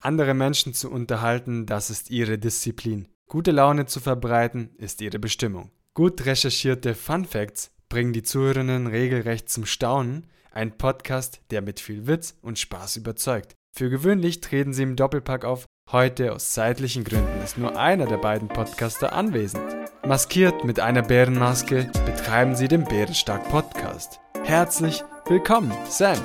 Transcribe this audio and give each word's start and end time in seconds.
Andere 0.00 0.32
Menschen 0.32 0.72
zu 0.72 0.90
unterhalten, 0.90 1.66
das 1.66 1.90
ist 1.90 2.10
ihre 2.10 2.38
Disziplin. 2.38 3.06
Gute 3.28 3.50
Laune 3.50 3.84
zu 3.84 4.00
verbreiten, 4.00 4.70
ist 4.78 5.02
ihre 5.02 5.18
Bestimmung. 5.18 5.70
Gut 5.92 6.24
recherchierte 6.24 6.94
Fun 6.94 7.26
Facts 7.26 7.70
bringen 7.90 8.14
die 8.14 8.22
Zuhörerinnen 8.22 8.86
regelrecht 8.86 9.50
zum 9.50 9.66
Staunen. 9.66 10.26
Ein 10.52 10.78
Podcast, 10.78 11.42
der 11.50 11.60
mit 11.60 11.80
viel 11.80 12.06
Witz 12.06 12.38
und 12.40 12.58
Spaß 12.58 12.96
überzeugt. 12.96 13.54
Für 13.72 13.90
gewöhnlich 13.90 14.40
treten 14.40 14.72
sie 14.72 14.84
im 14.84 14.96
Doppelpack 14.96 15.44
auf. 15.44 15.66
Heute 15.92 16.32
aus 16.32 16.52
zeitlichen 16.52 17.04
Gründen 17.04 17.42
ist 17.44 17.58
nur 17.58 17.78
einer 17.78 18.06
der 18.06 18.16
beiden 18.16 18.48
Podcaster 18.48 19.12
anwesend. 19.12 19.62
Maskiert 20.06 20.64
mit 20.64 20.80
einer 20.80 21.02
Bärenmaske 21.02 21.90
betreiben 22.06 22.56
sie 22.56 22.68
den 22.68 22.84
Bärenstark 22.84 23.48
Podcast. 23.50 24.18
Herzlich 24.44 25.04
willkommen, 25.26 25.72
Sam. 25.88 26.18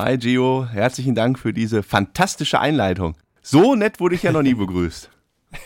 Hi 0.00 0.16
Gio, 0.16 0.64
herzlichen 0.64 1.16
Dank 1.16 1.40
für 1.40 1.52
diese 1.52 1.82
fantastische 1.82 2.60
Einleitung. 2.60 3.16
So 3.42 3.74
nett 3.74 3.98
wurde 3.98 4.14
ich 4.14 4.22
ja 4.22 4.30
noch 4.30 4.42
nie 4.42 4.54
begrüßt. 4.54 5.10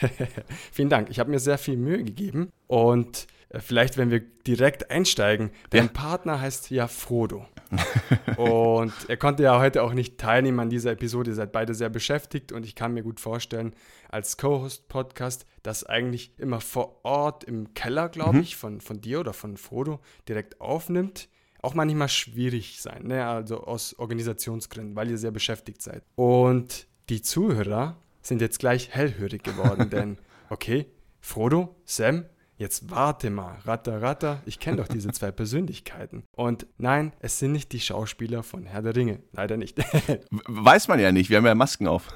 Vielen 0.73 0.89
Dank. 0.89 1.11
Ich 1.11 1.21
habe 1.21 1.31
mir 1.31 1.39
sehr 1.39 1.59
viel 1.59 1.77
Mühe 1.77 2.03
gegeben 2.03 2.49
und 2.67 3.27
äh, 3.51 3.61
vielleicht, 3.61 3.99
wenn 3.99 4.11
wir 4.11 4.21
direkt 4.21 4.91
einsteigen, 4.91 5.51
dein 5.69 5.85
ja. 5.85 5.91
Partner 5.93 6.41
heißt 6.41 6.71
ja 6.71 6.89
Frodo. 6.89 7.45
und 8.39 8.95
er 9.07 9.19
konnte 9.19 9.43
ja 9.43 9.61
heute 9.61 9.83
auch 9.83 9.93
nicht 9.93 10.17
teilnehmen 10.17 10.61
an 10.61 10.71
dieser 10.71 10.93
Episode. 10.93 11.33
Ihr 11.33 11.35
seid 11.35 11.53
beide 11.53 11.75
sehr 11.75 11.91
beschäftigt 11.91 12.53
und 12.53 12.65
ich 12.65 12.75
kann 12.75 12.95
mir 12.95 13.03
gut 13.03 13.21
vorstellen, 13.21 13.75
als 14.09 14.39
Co-Host-Podcast, 14.39 15.45
das 15.63 15.85
eigentlich 15.85 16.39
immer 16.39 16.63
vor 16.63 17.01
Ort 17.05 17.45
im 17.45 17.75
Keller, 17.75 18.09
glaube 18.09 18.39
mhm. 18.39 18.43
ich, 18.43 18.57
von, 18.57 18.81
von 18.81 19.03
dir 19.03 19.21
oder 19.21 19.35
von 19.35 19.59
Frodo 19.59 20.01
direkt 20.27 20.59
aufnimmt 20.59 21.29
auch 21.63 21.75
manchmal 21.75 22.09
schwierig 22.09 22.81
sein, 22.81 23.07
ne? 23.07 23.25
also 23.25 23.65
aus 23.65 23.99
Organisationsgründen, 23.99 24.97
weil 24.97 25.11
ihr 25.11 25.19
sehr 25.19 25.31
beschäftigt 25.31 25.81
seid. 25.81 26.03
Und 26.17 26.87
die 27.09 27.23
Zuhörer 27.23 27.97
sind 28.21 28.41
jetzt 28.41 28.59
gleich 28.59 28.91
hellhörig 28.91 29.43
geworden, 29.45 29.89
denn, 29.91 30.19
okay, 30.51 30.87
Frodo, 31.21 31.77
Sam, 31.85 32.25
jetzt 32.57 32.91
warte 32.91 33.31
mal, 33.31 33.59
Ratter, 33.65 34.03
Ratter, 34.03 34.43
ich 34.45 34.59
kenne 34.59 34.79
doch 34.79 34.89
diese 34.89 35.13
zwei 35.13 35.31
Persönlichkeiten. 35.31 36.25
Und 36.37 36.67
nein, 36.79 37.13
es 37.21 37.39
sind 37.39 37.53
nicht 37.53 37.73
die 37.73 37.81
Schauspieler 37.81 38.43
von 38.43 38.67
Herr 38.67 38.83
der 38.83 38.97
Ringe, 38.97 39.21
leider 39.33 39.57
nicht. 39.57 39.79
Weiß 40.47 40.89
man 40.89 40.99
ja 40.99 41.13
nicht, 41.13 41.31
wir 41.31 41.37
haben 41.37 41.47
ja 41.47 41.55
Masken 41.55 41.87
auf. 41.87 42.13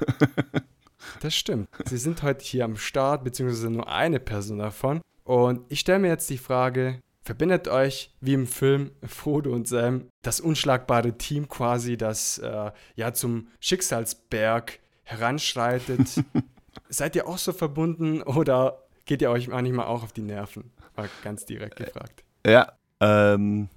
das 1.21 1.35
stimmt. 1.35 1.69
Sie 1.85 1.97
sind 1.97 2.21
heute 2.21 2.43
hier 2.43 2.65
am 2.65 2.75
Start, 2.75 3.23
beziehungsweise 3.23 3.69
nur 3.69 3.87
eine 3.87 4.19
Person 4.19 4.59
davon. 4.59 5.01
Und 5.23 5.61
ich 5.69 5.81
stelle 5.81 5.99
mir 5.99 6.07
jetzt 6.09 6.29
die 6.29 6.37
Frage, 6.37 7.01
verbindet 7.27 7.67
euch, 7.67 8.09
wie 8.21 8.33
im 8.33 8.47
Film 8.47 8.91
Frodo 9.05 9.51
und 9.51 9.67
Sam, 9.67 10.05
das 10.23 10.39
unschlagbare 10.39 11.17
Team 11.17 11.49
quasi, 11.49 11.97
das 11.97 12.37
äh, 12.37 12.71
ja 12.95 13.13
zum 13.13 13.49
Schicksalsberg 13.59 14.79
heranschreitet. 15.03 16.23
Seid 16.89 17.17
ihr 17.17 17.27
auch 17.27 17.37
so 17.37 17.51
verbunden 17.51 18.21
oder 18.21 18.81
geht 19.05 19.21
ihr 19.21 19.29
euch 19.29 19.49
manchmal 19.49 19.87
auch 19.87 20.03
auf 20.03 20.13
die 20.13 20.21
Nerven? 20.21 20.71
War 20.95 21.09
ganz 21.21 21.45
direkt 21.45 21.75
gefragt. 21.75 22.23
Ja, 22.45 22.71
ähm, 23.01 23.67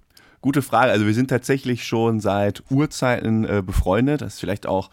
gute 0.42 0.62
Frage. 0.62 0.92
Also 0.92 1.06
wir 1.06 1.14
sind 1.14 1.28
tatsächlich 1.28 1.84
schon 1.84 2.20
seit 2.20 2.62
Urzeiten 2.70 3.44
äh, 3.44 3.64
befreundet. 3.66 4.22
Das 4.22 4.34
ist 4.34 4.40
vielleicht 4.40 4.66
auch 4.66 4.90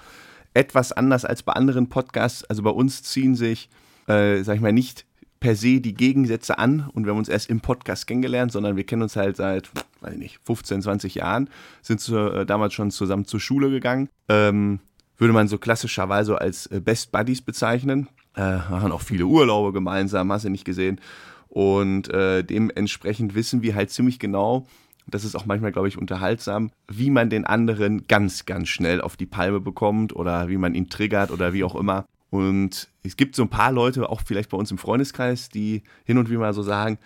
etwas 0.56 0.92
anders 0.92 1.26
als 1.26 1.44
bei 1.44 1.54
anderen 1.54 1.90
Podcasts. 1.90 2.44
Also 2.46 2.64
bei 2.64 2.72
uns 2.72 3.04
ziehen 3.04 3.36
sich, 3.36 3.70
äh, 4.08 4.42
sag 4.42 4.56
ich 4.56 4.62
mal, 4.62 4.74
nicht 4.74 5.06
per 5.40 5.56
se 5.56 5.80
die 5.80 5.94
Gegensätze 5.94 6.58
an 6.58 6.90
und 6.94 7.06
wir 7.06 7.12
haben 7.12 7.20
uns 7.20 7.30
erst 7.30 7.50
im 7.50 7.62
Podcast 7.62 8.08
kennengelernt, 8.08 8.52
sondern 8.52 8.76
wir 8.76 8.86
kennen 8.86 9.04
uns 9.04 9.16
halt 9.16 9.38
seit, 9.38 9.70
weiß 10.02 10.14
ich 10.14 10.20
nicht, 10.20 10.40
15, 10.44 10.82
20 10.82 11.16
Jahren, 11.16 11.50
sind 11.82 12.00
zu, 12.00 12.16
äh, 12.16 12.46
damals 12.46 12.74
schon 12.74 12.92
zusammen 12.92 13.26
zur 13.26 13.40
Schule 13.40 13.70
gegangen. 13.70 14.10
Ähm, 14.30 14.80
würde 15.18 15.34
man 15.34 15.48
so 15.48 15.58
klassischerweise 15.58 16.40
als 16.40 16.68
äh, 16.68 16.80
Best 16.80 17.12
Buddies 17.12 17.42
bezeichnen. 17.42 18.08
Äh, 18.36 18.42
haben 18.42 18.92
auch 18.92 19.02
viele 19.02 19.26
Urlaube 19.26 19.74
gemeinsam, 19.74 20.32
hast 20.32 20.46
du 20.46 20.50
nicht 20.50 20.66
gesehen. 20.66 21.02
Und 21.50 22.10
äh, 22.10 22.44
dementsprechend 22.44 23.34
wissen 23.34 23.64
wir 23.64 23.74
halt 23.74 23.90
ziemlich 23.90 24.20
genau, 24.20 24.68
das 25.08 25.24
ist 25.24 25.36
auch 25.36 25.46
manchmal, 25.46 25.72
glaube 25.72 25.88
ich, 25.88 25.98
unterhaltsam, 25.98 26.72
wie 26.88 27.10
man 27.10 27.30
den 27.30 27.46
anderen 27.46 28.08
ganz, 28.08 28.46
ganz 28.46 28.68
schnell 28.68 29.02
auf 29.02 29.16
die 29.16 29.26
Palme 29.26 29.60
bekommt 29.60 30.16
oder 30.16 30.50
wie 30.50 30.58
man 30.58 30.76
ihn 30.76 30.90
triggert 30.90 31.32
oder 31.32 31.54
wie 31.54 31.64
auch 31.64 31.76
immer. 31.76 32.06
Und 32.30 32.90
es 33.04 33.16
gibt 33.16 33.36
so 33.36 33.44
ein 33.44 33.50
paar 33.50 33.72
Leute, 33.72 34.10
auch 34.10 34.22
vielleicht 34.22 34.50
bei 34.50 34.58
uns 34.58 34.72
im 34.72 34.78
Freundeskreis, 34.78 35.50
die 35.50 35.84
hin 36.04 36.18
und 36.18 36.30
wieder 36.30 36.40
mal 36.40 36.54
so 36.54 36.64
sagen, 36.64 36.98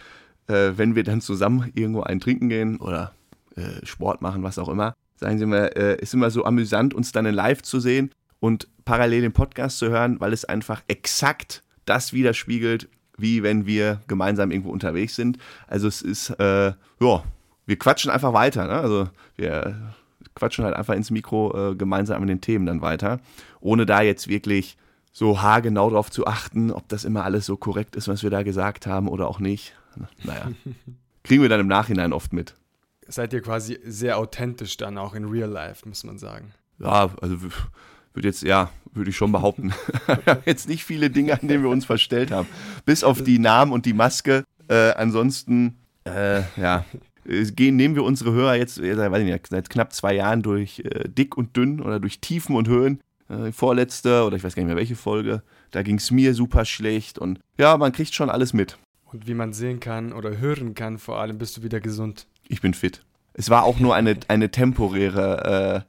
äh, 0.47 0.71
wenn 0.75 0.95
wir 0.95 1.03
dann 1.03 1.21
zusammen 1.21 1.71
irgendwo 1.75 2.01
einen 2.01 2.19
trinken 2.19 2.49
gehen 2.49 2.77
oder 2.77 3.13
äh, 3.55 3.85
Sport 3.85 4.21
machen, 4.21 4.43
was 4.43 4.57
auch 4.57 4.69
immer, 4.69 4.95
sagen 5.15 5.37
sie 5.37 5.43
immer, 5.43 5.75
äh, 5.75 6.01
ist 6.01 6.13
immer 6.13 6.31
so 6.31 6.45
amüsant, 6.45 6.93
uns 6.93 7.11
dann 7.11 7.25
in 7.25 7.35
live 7.35 7.61
zu 7.61 7.79
sehen 7.79 8.11
und 8.39 8.67
parallel 8.85 9.21
den 9.21 9.33
Podcast 9.33 9.77
zu 9.77 9.89
hören, 9.89 10.19
weil 10.19 10.33
es 10.33 10.45
einfach 10.45 10.81
exakt 10.87 11.63
das 11.85 12.13
widerspiegelt, 12.13 12.89
wie 13.17 13.43
wenn 13.43 13.65
wir 13.65 14.01
gemeinsam 14.07 14.51
irgendwo 14.51 14.71
unterwegs 14.71 15.15
sind. 15.15 15.37
Also 15.67 15.87
es 15.87 16.01
ist, 16.01 16.31
äh, 16.31 16.73
ja, 16.99 17.23
wir 17.65 17.77
quatschen 17.77 18.11
einfach 18.11 18.33
weiter. 18.33 18.65
Ne? 18.65 18.73
Also 18.73 19.09
wir 19.35 19.93
quatschen 20.33 20.65
halt 20.65 20.75
einfach 20.75 20.95
ins 20.95 21.11
Mikro 21.11 21.71
äh, 21.71 21.75
gemeinsam 21.75 22.21
an 22.21 22.27
den 22.27 22.41
Themen 22.41 22.65
dann 22.65 22.81
weiter, 22.81 23.19
ohne 23.59 23.85
da 23.85 24.01
jetzt 24.01 24.27
wirklich 24.27 24.77
so 25.11 25.41
haargenau 25.41 25.89
darauf 25.89 26.09
zu 26.09 26.25
achten, 26.25 26.71
ob 26.71 26.87
das 26.87 27.03
immer 27.03 27.23
alles 27.23 27.45
so 27.45 27.57
korrekt 27.57 27.95
ist, 27.95 28.07
was 28.07 28.23
wir 28.23 28.29
da 28.29 28.43
gesagt 28.43 28.87
haben 28.87 29.07
oder 29.07 29.27
auch 29.27 29.39
nicht. 29.39 29.73
Naja, 30.23 30.51
kriegen 31.23 31.41
wir 31.41 31.49
dann 31.49 31.59
im 31.59 31.67
Nachhinein 31.67 32.13
oft 32.13 32.33
mit. 32.33 32.55
Seid 33.07 33.33
ihr 33.33 33.41
quasi 33.41 33.79
sehr 33.83 34.17
authentisch 34.17 34.77
dann 34.77 34.97
auch 34.97 35.13
in 35.13 35.25
Real 35.25 35.49
Life, 35.49 35.87
muss 35.87 36.03
man 36.03 36.17
sagen. 36.17 36.53
Ja, 36.79 37.09
also 37.21 37.37
würde 38.13 38.27
jetzt, 38.27 38.43
ja, 38.43 38.69
würde 38.93 39.09
ich 39.09 39.17
schon 39.17 39.31
behaupten. 39.31 39.73
jetzt 40.45 40.69
nicht 40.69 40.85
viele 40.85 41.09
Dinge, 41.09 41.33
an 41.39 41.47
denen 41.47 41.63
wir 41.63 41.69
uns 41.69 41.85
verstellt 41.85 42.31
haben. 42.31 42.47
Bis 42.85 43.03
auf 43.03 43.21
die 43.21 43.39
Namen 43.39 43.73
und 43.73 43.85
die 43.85 43.93
Maske. 43.93 44.45
Äh, 44.69 44.91
ansonsten, 44.91 45.77
äh, 46.05 46.41
ja, 46.55 46.85
gehen, 47.25 47.75
nehmen 47.75 47.95
wir 47.95 48.03
unsere 48.03 48.31
Hörer 48.31 48.55
jetzt, 48.55 48.79
äh, 48.79 48.97
weiß 48.97 49.23
nicht, 49.23 49.47
seit 49.47 49.69
knapp 49.69 49.93
zwei 49.93 50.13
Jahren 50.13 50.41
durch 50.41 50.79
äh, 50.79 51.07
dick 51.07 51.37
und 51.37 51.55
dünn 51.55 51.81
oder 51.81 51.99
durch 51.99 52.19
Tiefen 52.19 52.55
und 52.55 52.67
Höhen 52.67 53.01
äh, 53.31 53.51
vorletzte 53.51 54.23
oder 54.23 54.35
ich 54.35 54.43
weiß 54.43 54.55
gar 54.55 54.61
nicht 54.63 54.67
mehr 54.67 54.77
welche 54.77 54.95
Folge, 54.95 55.41
da 55.71 55.83
ging 55.83 55.95
es 55.97 56.11
mir 56.11 56.33
super 56.33 56.65
schlecht 56.65 57.17
und 57.17 57.39
ja, 57.57 57.77
man 57.77 57.91
kriegt 57.91 58.13
schon 58.13 58.29
alles 58.29 58.53
mit. 58.53 58.77
Und 59.05 59.27
wie 59.27 59.33
man 59.33 59.53
sehen 59.53 59.79
kann 59.79 60.13
oder 60.13 60.37
hören 60.37 60.73
kann, 60.73 60.97
vor 60.97 61.19
allem 61.19 61.37
bist 61.37 61.57
du 61.57 61.63
wieder 61.63 61.79
gesund. 61.79 62.27
Ich 62.47 62.61
bin 62.61 62.73
fit. 62.73 63.01
Es 63.33 63.49
war 63.49 63.63
auch 63.63 63.79
nur 63.79 63.95
eine, 63.95 64.17
eine 64.27 64.51
temporäre, 64.51 65.85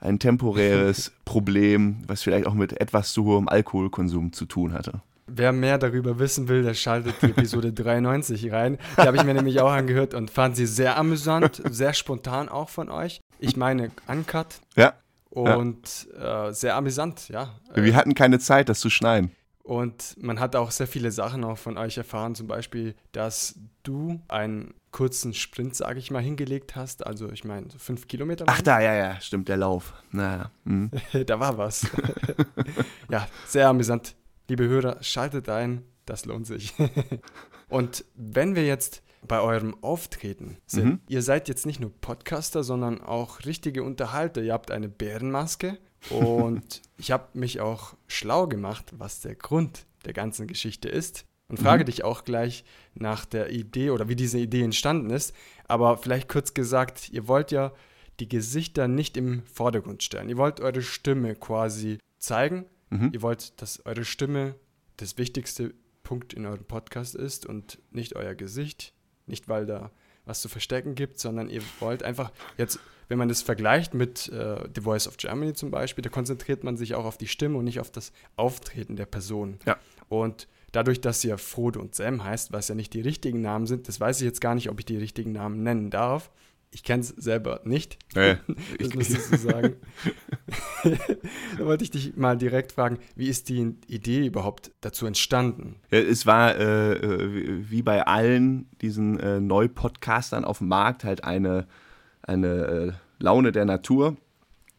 äh, 0.00 0.04
ein 0.04 0.18
temporäres 0.18 1.12
Problem, 1.24 1.98
was 2.06 2.22
vielleicht 2.22 2.46
auch 2.46 2.54
mit 2.54 2.80
etwas 2.80 3.12
zu 3.12 3.24
hohem 3.24 3.48
Alkoholkonsum 3.48 4.32
zu 4.32 4.46
tun 4.46 4.72
hatte. 4.72 5.02
Wer 5.26 5.52
mehr 5.52 5.76
darüber 5.76 6.18
wissen 6.18 6.48
will, 6.48 6.62
der 6.62 6.72
schaltet 6.72 7.16
die 7.20 7.26
Episode 7.26 7.72
93 7.74 8.50
rein. 8.50 8.78
Die 8.96 9.02
habe 9.02 9.18
ich 9.18 9.24
mir 9.24 9.34
nämlich 9.34 9.60
auch 9.60 9.70
angehört 9.70 10.14
und 10.14 10.30
fand 10.30 10.56
sie 10.56 10.64
sehr 10.64 10.96
amüsant, 10.96 11.60
sehr 11.70 11.92
spontan 11.92 12.48
auch 12.48 12.70
von 12.70 12.88
euch. 12.88 13.20
Ich 13.38 13.56
meine, 13.56 13.90
uncut. 14.06 14.60
Ja. 14.76 14.94
Und 15.42 16.08
ja. 16.18 16.48
äh, 16.48 16.52
sehr 16.52 16.76
amüsant, 16.76 17.28
ja. 17.28 17.54
Wir 17.74 17.94
hatten 17.94 18.14
keine 18.14 18.38
Zeit, 18.38 18.68
das 18.68 18.80
zu 18.80 18.90
schneiden. 18.90 19.30
Und 19.62 20.16
man 20.18 20.40
hat 20.40 20.56
auch 20.56 20.70
sehr 20.70 20.86
viele 20.86 21.10
Sachen 21.10 21.44
auch 21.44 21.58
von 21.58 21.76
euch 21.76 21.98
erfahren, 21.98 22.34
zum 22.34 22.46
Beispiel, 22.46 22.94
dass 23.12 23.58
du 23.82 24.18
einen 24.28 24.72
kurzen 24.92 25.34
Sprint, 25.34 25.76
sage 25.76 25.98
ich 25.98 26.10
mal, 26.10 26.22
hingelegt 26.22 26.74
hast. 26.74 27.06
Also 27.06 27.30
ich 27.30 27.44
meine, 27.44 27.70
so 27.70 27.78
fünf 27.78 28.08
Kilometer. 28.08 28.46
Ach 28.48 28.62
da, 28.62 28.80
ja, 28.80 28.94
ja, 28.94 29.20
stimmt, 29.20 29.48
der 29.48 29.58
Lauf. 29.58 29.92
Naja. 30.10 30.50
Mhm. 30.64 30.90
da 31.26 31.38
war 31.38 31.58
was. 31.58 31.86
ja, 33.10 33.28
sehr 33.46 33.68
amüsant. 33.68 34.16
Liebe 34.48 34.66
Hörer, 34.66 35.02
schaltet 35.02 35.50
ein, 35.50 35.84
das 36.06 36.24
lohnt 36.24 36.46
sich. 36.46 36.72
Und 37.68 38.06
wenn 38.14 38.56
wir 38.56 38.64
jetzt 38.64 39.02
bei 39.26 39.40
eurem 39.40 39.76
Auftreten 39.82 40.58
sind. 40.66 40.84
Mhm. 40.84 41.00
Ihr 41.08 41.22
seid 41.22 41.48
jetzt 41.48 41.66
nicht 41.66 41.80
nur 41.80 41.92
Podcaster, 42.00 42.62
sondern 42.62 43.00
auch 43.00 43.44
richtige 43.44 43.82
Unterhalter. 43.82 44.42
Ihr 44.42 44.52
habt 44.52 44.70
eine 44.70 44.88
Bärenmaske 44.88 45.78
und 46.10 46.82
ich 46.96 47.10
habe 47.10 47.26
mich 47.34 47.60
auch 47.60 47.94
schlau 48.06 48.46
gemacht, 48.46 48.92
was 48.96 49.20
der 49.20 49.34
Grund 49.34 49.86
der 50.04 50.12
ganzen 50.12 50.46
Geschichte 50.46 50.88
ist. 50.88 51.24
Und 51.50 51.58
frage 51.58 51.84
mhm. 51.84 51.86
dich 51.86 52.04
auch 52.04 52.24
gleich 52.24 52.64
nach 52.94 53.24
der 53.24 53.50
Idee 53.50 53.90
oder 53.90 54.08
wie 54.10 54.16
diese 54.16 54.38
Idee 54.38 54.62
entstanden 54.62 55.08
ist. 55.08 55.34
Aber 55.66 55.96
vielleicht 55.96 56.28
kurz 56.28 56.52
gesagt, 56.52 57.08
ihr 57.10 57.26
wollt 57.26 57.50
ja 57.52 57.72
die 58.20 58.28
Gesichter 58.28 58.86
nicht 58.86 59.16
im 59.16 59.42
Vordergrund 59.46 60.02
stellen. 60.02 60.28
Ihr 60.28 60.36
wollt 60.36 60.60
eure 60.60 60.82
Stimme 60.82 61.34
quasi 61.34 61.98
zeigen. 62.18 62.66
Mhm. 62.90 63.10
Ihr 63.14 63.22
wollt, 63.22 63.60
dass 63.62 63.84
eure 63.86 64.04
Stimme 64.04 64.56
das 64.98 65.16
wichtigste 65.16 65.74
Punkt 66.02 66.34
in 66.34 66.44
eurem 66.46 66.64
Podcast 66.64 67.14
ist 67.14 67.46
und 67.46 67.78
nicht 67.90 68.16
euer 68.16 68.34
Gesicht. 68.34 68.92
Nicht, 69.28 69.48
weil 69.48 69.66
da 69.66 69.90
was 70.24 70.42
zu 70.42 70.48
verstecken 70.48 70.94
gibt, 70.94 71.18
sondern 71.18 71.48
ihr 71.48 71.62
wollt 71.80 72.02
einfach 72.02 72.30
jetzt, 72.58 72.78
wenn 73.08 73.18
man 73.18 73.28
das 73.28 73.42
vergleicht 73.42 73.94
mit 73.94 74.28
äh, 74.28 74.68
The 74.74 74.82
Voice 74.82 75.08
of 75.08 75.16
Germany 75.16 75.54
zum 75.54 75.70
Beispiel, 75.70 76.02
da 76.02 76.10
konzentriert 76.10 76.64
man 76.64 76.76
sich 76.76 76.94
auch 76.94 77.04
auf 77.04 77.16
die 77.16 77.26
Stimme 77.26 77.58
und 77.58 77.64
nicht 77.64 77.80
auf 77.80 77.90
das 77.90 78.12
Auftreten 78.36 78.96
der 78.96 79.06
Person. 79.06 79.58
Ja. 79.66 79.78
Und 80.08 80.46
dadurch, 80.72 81.00
dass 81.00 81.24
ihr 81.24 81.38
Frodo 81.38 81.80
und 81.80 81.94
Sam 81.94 82.22
heißt, 82.22 82.52
was 82.52 82.68
ja 82.68 82.74
nicht 82.74 82.92
die 82.92 83.00
richtigen 83.00 83.40
Namen 83.40 83.66
sind, 83.66 83.88
das 83.88 84.00
weiß 84.00 84.20
ich 84.20 84.24
jetzt 84.24 84.40
gar 84.40 84.54
nicht, 84.54 84.68
ob 84.68 84.78
ich 84.78 84.84
die 84.84 84.98
richtigen 84.98 85.32
Namen 85.32 85.62
nennen 85.62 85.90
darf. 85.90 86.30
Ich 86.70 86.82
kenne 86.82 87.00
es 87.00 87.08
selber 87.08 87.60
nicht. 87.64 87.98
Nee, 88.14 88.36
das 88.78 88.94
müsstest 88.94 89.32
du 89.32 89.36
sagen. 89.38 89.76
da 91.58 91.64
wollte 91.64 91.84
ich 91.84 91.90
dich 91.90 92.16
mal 92.16 92.36
direkt 92.36 92.72
fragen, 92.72 92.98
wie 93.16 93.28
ist 93.28 93.48
die 93.48 93.74
Idee 93.86 94.26
überhaupt 94.26 94.72
dazu 94.80 95.06
entstanden? 95.06 95.76
Ja, 95.90 95.98
es 95.98 96.26
war 96.26 96.56
äh, 96.56 96.92
äh 96.92 97.70
wie 97.70 97.82
bei 97.82 98.06
allen 98.06 98.68
diesen 98.80 99.18
äh, 99.18 99.40
Neu-Podcastern 99.40 100.44
auf 100.44 100.58
dem 100.58 100.68
Markt 100.68 101.04
halt 101.04 101.24
eine, 101.24 101.66
eine 102.22 102.48
äh, 102.48 102.92
Laune 103.18 103.52
der 103.52 103.64
Natur. 103.64 104.16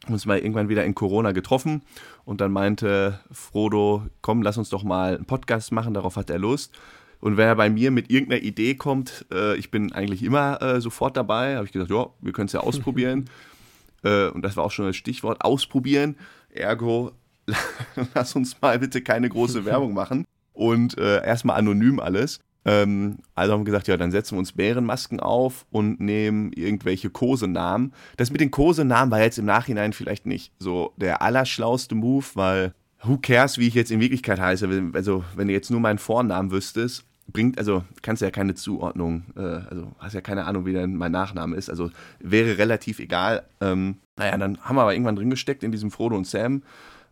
Uns 0.08 0.24
mal 0.24 0.38
irgendwann 0.38 0.70
wieder 0.70 0.84
in 0.84 0.94
Corona 0.94 1.32
getroffen 1.32 1.82
und 2.24 2.40
dann 2.40 2.52
meinte 2.52 3.20
Frodo, 3.30 4.06
komm, 4.22 4.42
lass 4.42 4.56
uns 4.56 4.70
doch 4.70 4.82
mal 4.82 5.16
einen 5.16 5.26
Podcast 5.26 5.72
machen, 5.72 5.92
darauf 5.92 6.16
hat 6.16 6.30
er 6.30 6.38
Lust. 6.38 6.72
Und 7.20 7.36
wenn 7.36 7.46
er 7.46 7.56
bei 7.56 7.70
mir 7.70 7.90
mit 7.90 8.10
irgendeiner 8.10 8.42
Idee 8.42 8.74
kommt, 8.74 9.26
äh, 9.32 9.56
ich 9.56 9.70
bin 9.70 9.92
eigentlich 9.92 10.22
immer 10.22 10.60
äh, 10.62 10.80
sofort 10.80 11.16
dabei, 11.16 11.56
habe 11.56 11.66
ich 11.66 11.72
gesagt, 11.72 11.90
ja, 11.90 12.08
wir 12.20 12.32
können 12.32 12.46
es 12.46 12.52
ja 12.52 12.60
ausprobieren. 12.60 13.28
äh, 14.02 14.28
und 14.28 14.42
das 14.42 14.56
war 14.56 14.64
auch 14.64 14.70
schon 14.70 14.86
das 14.86 14.96
Stichwort, 14.96 15.42
ausprobieren. 15.44 16.16
Ergo, 16.48 17.12
lass 18.14 18.34
uns 18.34 18.60
mal 18.60 18.78
bitte 18.78 19.02
keine 19.02 19.28
große 19.28 19.64
Werbung 19.66 19.92
machen. 19.92 20.24
Und 20.52 20.98
äh, 20.98 21.24
erstmal 21.24 21.58
anonym 21.58 22.00
alles. 22.00 22.40
Ähm, 22.64 23.18
also 23.34 23.52
haben 23.52 23.60
wir 23.60 23.66
gesagt, 23.66 23.88
ja, 23.88 23.96
dann 23.96 24.10
setzen 24.10 24.34
wir 24.34 24.40
uns 24.40 24.52
Bärenmasken 24.52 25.20
auf 25.20 25.66
und 25.70 26.00
nehmen 26.00 26.52
irgendwelche 26.52 27.10
Kosenamen. 27.10 27.92
Das 28.16 28.30
mit 28.30 28.40
den 28.40 28.50
Kosenamen 28.50 29.10
war 29.10 29.22
jetzt 29.22 29.38
im 29.38 29.46
Nachhinein 29.46 29.92
vielleicht 29.92 30.26
nicht 30.26 30.52
so 30.58 30.92
der 30.96 31.22
allerschlauste 31.22 31.94
Move, 31.94 32.26
weil 32.34 32.74
who 33.02 33.16
cares, 33.16 33.56
wie 33.58 33.66
ich 33.66 33.74
jetzt 33.74 33.90
in 33.90 34.00
Wirklichkeit 34.00 34.38
heiße? 34.38 34.90
Also, 34.92 35.24
wenn 35.34 35.48
du 35.48 35.54
jetzt 35.54 35.70
nur 35.70 35.80
meinen 35.80 35.98
Vornamen 35.98 36.50
wüsstest, 36.50 37.04
bringt, 37.32 37.58
also 37.58 37.84
kannst 38.02 38.22
ja 38.22 38.30
keine 38.30 38.54
Zuordnung, 38.54 39.24
äh, 39.36 39.40
also 39.40 39.92
hast 39.98 40.14
ja 40.14 40.20
keine 40.20 40.44
Ahnung, 40.44 40.66
wie 40.66 40.72
denn 40.72 40.96
mein 40.96 41.12
Nachname 41.12 41.56
ist, 41.56 41.70
also 41.70 41.90
wäre 42.20 42.58
relativ 42.58 42.98
egal. 42.98 43.44
Ähm, 43.60 43.96
naja, 44.16 44.36
dann 44.36 44.58
haben 44.60 44.76
wir 44.76 44.82
aber 44.82 44.92
irgendwann 44.94 45.16
drin 45.16 45.30
gesteckt 45.30 45.62
in 45.62 45.72
diesem 45.72 45.90
Frodo 45.90 46.16
und 46.16 46.26
Sam. 46.26 46.62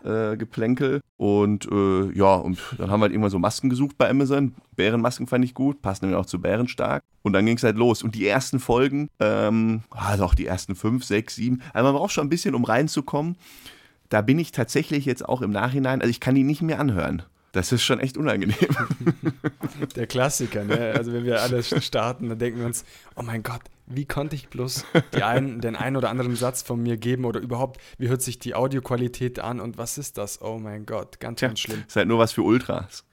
Äh, 0.05 0.37
Geplänkel 0.37 1.01
und 1.17 1.69
äh, 1.73 2.13
ja, 2.13 2.37
und 2.37 2.61
dann 2.79 2.89
haben 2.89 3.01
wir 3.01 3.07
halt 3.07 3.13
irgendwann 3.13 3.33
so 3.33 3.41
Masken 3.41 3.69
gesucht 3.69 3.99
bei 3.99 4.09
Amazon. 4.09 4.55
Bärenmasken 4.77 5.27
fand 5.27 5.45
ich 5.45 5.55
gut, 5.55 5.83
passen 5.83 6.05
nämlich 6.05 6.21
auch 6.21 6.27
zu 6.27 6.41
Bärenstark. 6.41 7.03
Und 7.23 7.33
dann 7.33 7.45
ging 7.45 7.57
es 7.57 7.65
halt 7.65 7.77
los. 7.77 8.05
Und 8.05 8.15
die 8.15 8.25
ersten 8.25 8.61
Folgen, 8.61 9.09
ähm, 9.19 9.83
also 9.91 10.23
auch 10.23 10.37
die 10.37 10.47
ersten 10.47 10.77
fünf, 10.77 11.03
sechs, 11.03 11.35
sieben, 11.35 11.63
also 11.73 11.85
man 11.89 11.97
braucht 11.97 12.13
schon 12.13 12.29
ein 12.29 12.31
bisschen, 12.31 12.55
um 12.55 12.63
reinzukommen. 12.63 13.35
Da 14.09 14.23
bin 14.23 14.39
ich 14.39 14.53
tatsächlich 14.53 15.05
jetzt 15.05 15.29
auch 15.29 15.43
im 15.43 15.51
Nachhinein, 15.51 16.01
also 16.01 16.11
ich 16.11 16.21
kann 16.21 16.37
die 16.37 16.45
nicht 16.45 16.63
mehr 16.63 16.79
anhören. 16.79 17.25
Das 17.53 17.73
ist 17.73 17.83
schon 17.83 18.01
echt 18.01 18.17
unangenehm. 18.17 18.57
Der 19.97 20.07
Klassiker, 20.07 20.65
ne? 20.65 20.93
Also 20.97 21.13
wenn 21.13 21.25
wir 21.25 21.41
alles 21.41 21.75
starten, 21.85 22.29
dann 22.29 22.39
denken 22.39 22.61
wir 22.61 22.67
uns, 22.67 22.85
oh 23.17 23.23
mein 23.23 23.43
Gott, 23.43 23.63
wie 23.87 24.05
konnte 24.05 24.37
ich 24.37 24.49
bloß 24.49 24.85
einen, 25.23 25.61
den 25.61 25.75
einen 25.75 25.97
oder 25.97 26.11
anderen 26.11 26.37
Satz 26.37 26.63
von 26.63 26.83
mir 26.83 26.97
geben 26.97 27.25
oder 27.25 27.41
überhaupt, 27.41 27.81
wie 27.97 28.09
hört 28.09 28.23
sich 28.23 28.39
die 28.39 28.55
Audioqualität 28.55 29.39
an 29.39 29.61
und 29.61 29.79
was 29.79 29.99
ist 29.99 30.19
das? 30.19 30.43
Oh 30.43 30.59
mein 30.59 30.85
Gott, 30.85 31.21
ganz, 31.21 31.39
Tja, 31.39 31.49
ganz 31.49 31.61
schlimm. 31.61 31.85
Ist 31.87 31.97
halt 31.97 32.09
nur 32.09 32.19
was 32.19 32.33
für 32.33 32.43
Ultras. 32.43 33.05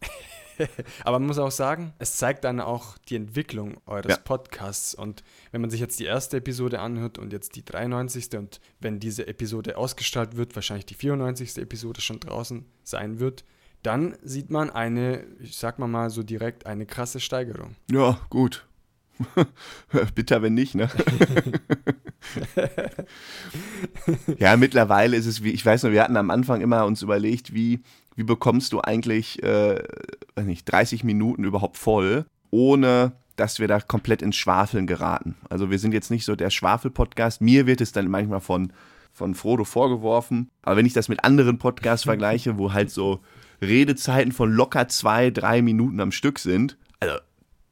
Aber 1.04 1.20
man 1.20 1.28
muss 1.28 1.38
auch 1.38 1.52
sagen, 1.52 1.94
es 2.00 2.18
zeigt 2.18 2.44
dann 2.44 2.60
auch 2.60 2.98
die 3.10 3.16
Entwicklung 3.16 3.78
eures 3.86 4.14
ja. 4.14 4.18
Podcasts. 4.18 4.96
Und 4.96 5.24
wenn 5.52 5.62
man 5.62 5.70
sich 5.70 5.80
jetzt 5.80 6.00
die 6.00 6.06
erste 6.06 6.38
Episode 6.38 6.80
anhört 6.80 7.18
und 7.18 7.34
jetzt 7.34 7.56
die 7.56 7.66
93. 7.66 8.38
und 8.38 8.62
wenn 8.80 9.00
diese 9.00 9.28
Episode 9.28 9.78
ausgestrahlt 9.78 10.38
wird, 10.38 10.56
wahrscheinlich 10.56 10.86
die 10.86 10.96
94. 10.96 11.58
Episode 11.58 12.02
schon 12.02 12.20
draußen 12.20 12.66
sein 12.84 13.20
wird, 13.20 13.44
dann 13.86 14.16
sieht 14.24 14.50
man 14.50 14.70
eine, 14.70 15.26
ich 15.40 15.58
sag 15.58 15.78
mal 15.80 15.88
mal 15.88 16.10
so 16.10 16.24
direkt, 16.24 16.66
eine 16.66 16.86
krasse 16.86 17.20
Steigerung. 17.20 17.76
Ja, 17.92 18.20
gut. 18.30 18.66
Bitter, 20.16 20.42
wenn 20.42 20.56
nicht, 20.56 20.76
ne? 20.76 20.90
ja, 24.40 24.58
mittlerweile 24.58 25.16
ist 25.16 25.26
es 25.26 25.44
wie, 25.44 25.52
ich 25.52 25.66
weiß 25.66 25.84
noch, 25.84 25.92
wir 25.92 26.04
hatten 26.04 26.18
am 26.18 26.32
Anfang 26.32 26.62
immer 26.62 26.86
uns 26.86 27.02
überlegt, 27.02 27.54
wie, 27.54 27.82
wie 28.16 28.24
bekommst 28.24 28.74
du 28.74 28.82
eigentlich, 28.82 29.42
äh, 29.44 29.82
nicht, 30.44 30.66
30 30.66 31.04
Minuten 31.04 31.44
überhaupt 31.44 31.78
voll, 31.78 32.26
ohne 32.50 33.14
dass 33.36 33.60
wir 33.60 33.68
da 33.68 33.80
komplett 33.80 34.22
ins 34.22 34.36
Schwafeln 34.36 34.88
geraten. 34.88 35.36
Also 35.50 35.70
wir 35.70 35.80
sind 35.80 35.94
jetzt 35.94 36.12
nicht 36.12 36.26
so 36.26 36.36
der 36.36 36.50
Schwafel-Podcast. 36.50 37.42
Mir 37.42 37.68
wird 37.68 37.82
es 37.82 37.92
dann 37.92 38.10
manchmal 38.10 38.40
von, 38.40 38.72
von 39.12 39.36
Frodo 39.36 39.66
vorgeworfen. 39.66 40.50
Aber 40.62 40.78
wenn 40.78 40.86
ich 40.86 40.94
das 40.94 41.10
mit 41.10 41.24
anderen 41.24 41.58
Podcasts 41.58 42.06
vergleiche, 42.06 42.58
wo 42.58 42.74
halt 42.74 42.92
so 42.92 43.22
Redezeiten 43.62 44.32
von 44.32 44.52
locker 44.52 44.88
zwei, 44.88 45.30
drei 45.32 45.62
Minuten 45.62 46.00
am 46.00 46.12
Stück 46.12 46.40
sind, 46.40 46.78
also 47.00 47.16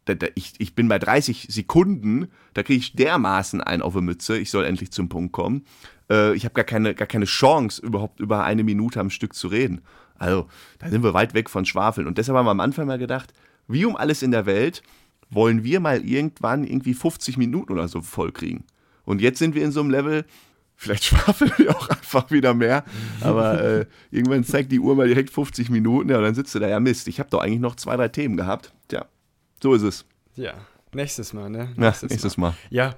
da, 0.06 0.15
da, 0.15 0.27
ich, 0.35 0.53
ich 0.57 0.75
bin 0.75 0.88
bei 0.88 1.00
30 1.00 1.47
Sekunden, 1.50 2.27
da 2.53 2.63
kriege 2.63 2.80
ich 2.80 2.94
dermaßen 2.94 3.62
ein 3.62 3.81
auf 3.81 3.94
die 3.94 4.01
Mütze, 4.01 4.38
ich 4.38 4.51
soll 4.51 4.65
endlich 4.65 4.91
zum 4.91 5.09
Punkt 5.09 5.31
kommen. 5.31 5.65
Äh, 6.09 6.35
ich 6.35 6.45
habe 6.45 6.53
gar 6.53 6.65
keine, 6.65 6.94
gar 6.94 7.07
keine 7.07 7.25
Chance, 7.25 7.81
überhaupt 7.81 8.19
über 8.19 8.44
eine 8.44 8.63
Minute 8.63 9.00
am 9.00 9.09
Stück 9.09 9.33
zu 9.33 9.47
reden. 9.47 9.81
Also, 10.15 10.47
da 10.80 10.89
sind 10.89 11.03
wir 11.03 11.13
weit 11.13 11.33
weg 11.33 11.50
von 11.50 11.65
Schwafeln. 11.65 12.07
Und 12.07 12.18
deshalb 12.18 12.38
haben 12.38 12.45
wir 12.45 12.51
am 12.51 12.59
Anfang 12.59 12.88
mal 12.88 13.00
gedacht, 13.00 13.33
wie 13.68 13.85
um 13.85 13.95
alles 13.95 14.21
in 14.21 14.31
der 14.31 14.45
Welt 14.45 14.83
wollen 15.30 15.63
wir 15.63 15.80
mal 15.80 16.03
irgendwann 16.03 16.63
irgendwie 16.63 16.94
50 16.94 17.38
Minuten 17.38 17.71
oder 17.71 17.88
so 17.88 18.01
voll 18.01 18.31
kriegen. 18.31 18.65
Und 19.06 19.21
jetzt 19.21 19.39
sind 19.39 19.56
wir 19.56 19.63
in 19.63 19.71
so 19.71 19.80
einem 19.80 19.89
Level, 19.89 20.25
Vielleicht 20.83 21.03
schwafeln 21.06 21.51
wir 21.57 21.75
auch 21.75 21.88
einfach 21.88 22.30
wieder 22.30 22.53
mehr. 22.53 22.83
Aber 23.21 23.62
äh, 23.80 23.85
irgendwann 24.12 24.44
zeigt 24.44 24.71
die 24.71 24.80
Uhr 24.80 24.95
mal 24.95 25.07
direkt 25.07 25.30
50 25.30 25.69
Minuten. 25.69 26.09
Ja, 26.09 26.18
und 26.18 26.24
dann 26.24 26.35
sitzt 26.35 26.53
du 26.53 26.59
da, 26.59 26.68
ja 26.68 26.80
Mist, 26.80 27.07
ich 27.07 27.19
habe 27.19 27.30
doch 27.30 27.39
eigentlich 27.39 27.62
noch 27.62 27.75
zwei, 27.75 27.95
drei 27.95 28.09
Themen 28.09 28.35
gehabt. 28.35 28.74
Tja, 28.89 29.06
so 29.62 29.74
ist 29.74 29.83
es. 29.83 30.06
Ja, 30.35 30.56
nächstes 30.94 31.31
Mal, 31.31 31.50
ne? 31.50 31.69
Nächstes, 31.77 32.09
ja, 32.09 32.13
nächstes 32.13 32.38
Mal. 32.38 32.50
mal. 32.50 32.57
Ja, 32.69 32.95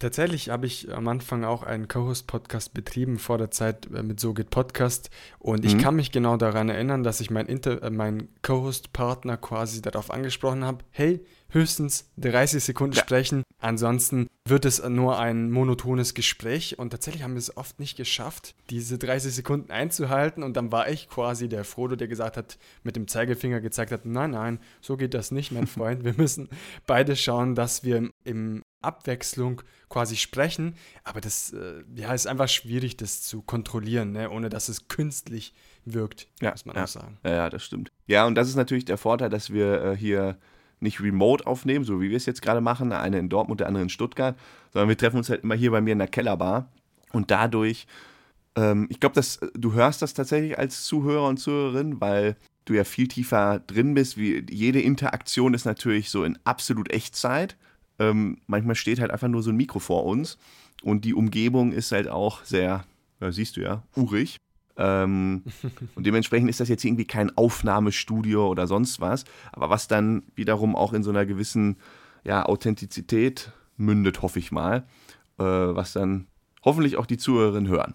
Tatsächlich 0.00 0.50
habe 0.50 0.66
ich 0.66 0.92
am 0.92 1.06
Anfang 1.06 1.44
auch 1.44 1.62
einen 1.62 1.86
Co-Host-Podcast 1.86 2.74
betrieben 2.74 3.18
vor 3.18 3.38
der 3.38 3.50
Zeit 3.50 3.88
äh, 3.94 4.02
mit 4.02 4.18
So 4.18 4.34
geht 4.34 4.50
Podcast 4.50 5.08
und 5.38 5.64
ich 5.64 5.76
mhm. 5.76 5.80
kann 5.80 5.96
mich 5.96 6.10
genau 6.10 6.36
daran 6.36 6.68
erinnern, 6.68 7.04
dass 7.04 7.20
ich 7.20 7.30
meinen 7.30 7.48
äh, 7.62 7.90
mein 7.90 8.28
Co-Host-Partner 8.42 9.36
quasi 9.36 9.80
darauf 9.82 10.10
angesprochen 10.10 10.64
habe, 10.64 10.84
hey, 10.90 11.24
höchstens 11.54 12.10
30 12.18 12.62
Sekunden 12.62 12.96
ja. 12.96 13.02
sprechen, 13.02 13.44
ansonsten 13.58 14.28
wird 14.46 14.64
es 14.64 14.82
nur 14.86 15.18
ein 15.18 15.50
monotones 15.50 16.12
Gespräch 16.12 16.78
und 16.78 16.90
tatsächlich 16.90 17.22
haben 17.22 17.34
wir 17.34 17.38
es 17.38 17.56
oft 17.56 17.80
nicht 17.80 17.96
geschafft, 17.96 18.54
diese 18.68 18.98
30 18.98 19.34
Sekunden 19.34 19.70
einzuhalten 19.70 20.42
und 20.42 20.56
dann 20.56 20.70
war 20.72 20.88
ich 20.88 21.08
quasi 21.08 21.48
der 21.48 21.64
Frodo, 21.64 21.96
der 21.96 22.08
gesagt 22.08 22.36
hat, 22.36 22.58
mit 22.82 22.96
dem 22.96 23.08
Zeigefinger 23.08 23.60
gezeigt 23.60 23.92
hat, 23.92 24.04
nein, 24.04 24.32
nein, 24.32 24.58
so 24.80 24.96
geht 24.96 25.14
das 25.14 25.30
nicht, 25.30 25.52
mein 25.52 25.66
Freund, 25.66 26.04
wir 26.04 26.14
müssen 26.14 26.48
beide 26.86 27.16
schauen, 27.16 27.54
dass 27.54 27.84
wir 27.84 28.10
im 28.24 28.62
Abwechslung 28.82 29.62
quasi 29.88 30.16
sprechen, 30.16 30.74
aber 31.04 31.20
das 31.20 31.52
äh, 31.52 31.84
ja, 31.94 32.12
ist 32.12 32.26
einfach 32.26 32.48
schwierig, 32.48 32.96
das 32.96 33.22
zu 33.22 33.42
kontrollieren, 33.42 34.12
ne? 34.12 34.28
ohne 34.28 34.50
dass 34.50 34.68
es 34.68 34.88
künstlich 34.88 35.54
wirkt, 35.84 36.28
ja, 36.42 36.50
muss 36.50 36.66
man 36.66 36.76
ja. 36.76 36.84
auch 36.84 36.88
sagen. 36.88 37.18
Ja, 37.24 37.30
ja, 37.30 37.50
das 37.50 37.64
stimmt. 37.64 37.90
Ja, 38.06 38.26
und 38.26 38.34
das 38.34 38.48
ist 38.48 38.56
natürlich 38.56 38.84
der 38.84 38.98
Vorteil, 38.98 39.30
dass 39.30 39.50
wir 39.50 39.82
äh, 39.82 39.96
hier 39.96 40.36
nicht 40.84 41.00
remote 41.00 41.46
aufnehmen, 41.46 41.84
so 41.84 42.00
wie 42.00 42.10
wir 42.10 42.16
es 42.16 42.26
jetzt 42.26 42.42
gerade 42.42 42.60
machen, 42.60 42.92
eine 42.92 43.18
in 43.18 43.28
Dortmund, 43.28 43.60
der 43.60 43.66
andere 43.66 43.82
in 43.82 43.88
Stuttgart, 43.88 44.38
sondern 44.72 44.88
wir 44.88 44.96
treffen 44.96 45.16
uns 45.16 45.28
halt 45.28 45.42
immer 45.42 45.56
hier 45.56 45.72
bei 45.72 45.80
mir 45.80 45.92
in 45.92 45.98
der 45.98 46.08
Kellerbar 46.08 46.68
und 47.12 47.30
dadurch, 47.32 47.86
ähm, 48.54 48.86
ich 48.90 49.00
glaube, 49.00 49.20
du 49.54 49.72
hörst 49.72 50.02
das 50.02 50.14
tatsächlich 50.14 50.58
als 50.58 50.84
Zuhörer 50.84 51.26
und 51.26 51.38
Zuhörerin, 51.38 52.00
weil 52.00 52.36
du 52.66 52.74
ja 52.74 52.84
viel 52.84 53.08
tiefer 53.08 53.60
drin 53.66 53.94
bist. 53.94 54.16
Wie, 54.16 54.46
jede 54.48 54.80
Interaktion 54.80 55.52
ist 55.52 55.66
natürlich 55.66 56.10
so 56.10 56.24
in 56.24 56.38
absolut 56.44 56.90
Echtzeit 56.92 57.56
ähm, 57.98 58.38
manchmal 58.46 58.74
steht 58.74 59.00
halt 59.00 59.10
einfach 59.10 59.28
nur 59.28 59.42
so 59.42 59.50
ein 59.50 59.56
Mikro 59.56 59.78
vor 59.78 60.04
uns 60.04 60.38
und 60.82 61.04
die 61.04 61.14
Umgebung 61.14 61.72
ist 61.72 61.92
halt 61.92 62.08
auch 62.08 62.44
sehr, 62.44 62.84
ja, 63.20 63.32
siehst 63.32 63.56
du 63.56 63.60
ja, 63.60 63.82
urig. 63.96 64.38
Ähm, 64.76 65.44
und 65.94 66.06
dementsprechend 66.06 66.50
ist 66.50 66.60
das 66.60 66.68
jetzt 66.68 66.84
irgendwie 66.84 67.06
kein 67.06 67.36
Aufnahmestudio 67.36 68.48
oder 68.48 68.66
sonst 68.66 69.00
was, 69.00 69.24
aber 69.52 69.70
was 69.70 69.88
dann 69.88 70.24
wiederum 70.34 70.76
auch 70.76 70.92
in 70.92 71.02
so 71.02 71.10
einer 71.10 71.26
gewissen 71.26 71.76
ja, 72.24 72.44
Authentizität 72.46 73.52
mündet, 73.76 74.22
hoffe 74.22 74.38
ich 74.38 74.52
mal, 74.52 74.84
äh, 75.38 75.44
was 75.44 75.92
dann 75.92 76.26
hoffentlich 76.64 76.96
auch 76.96 77.06
die 77.06 77.18
Zuhörerinnen 77.18 77.68
hören. 77.68 77.94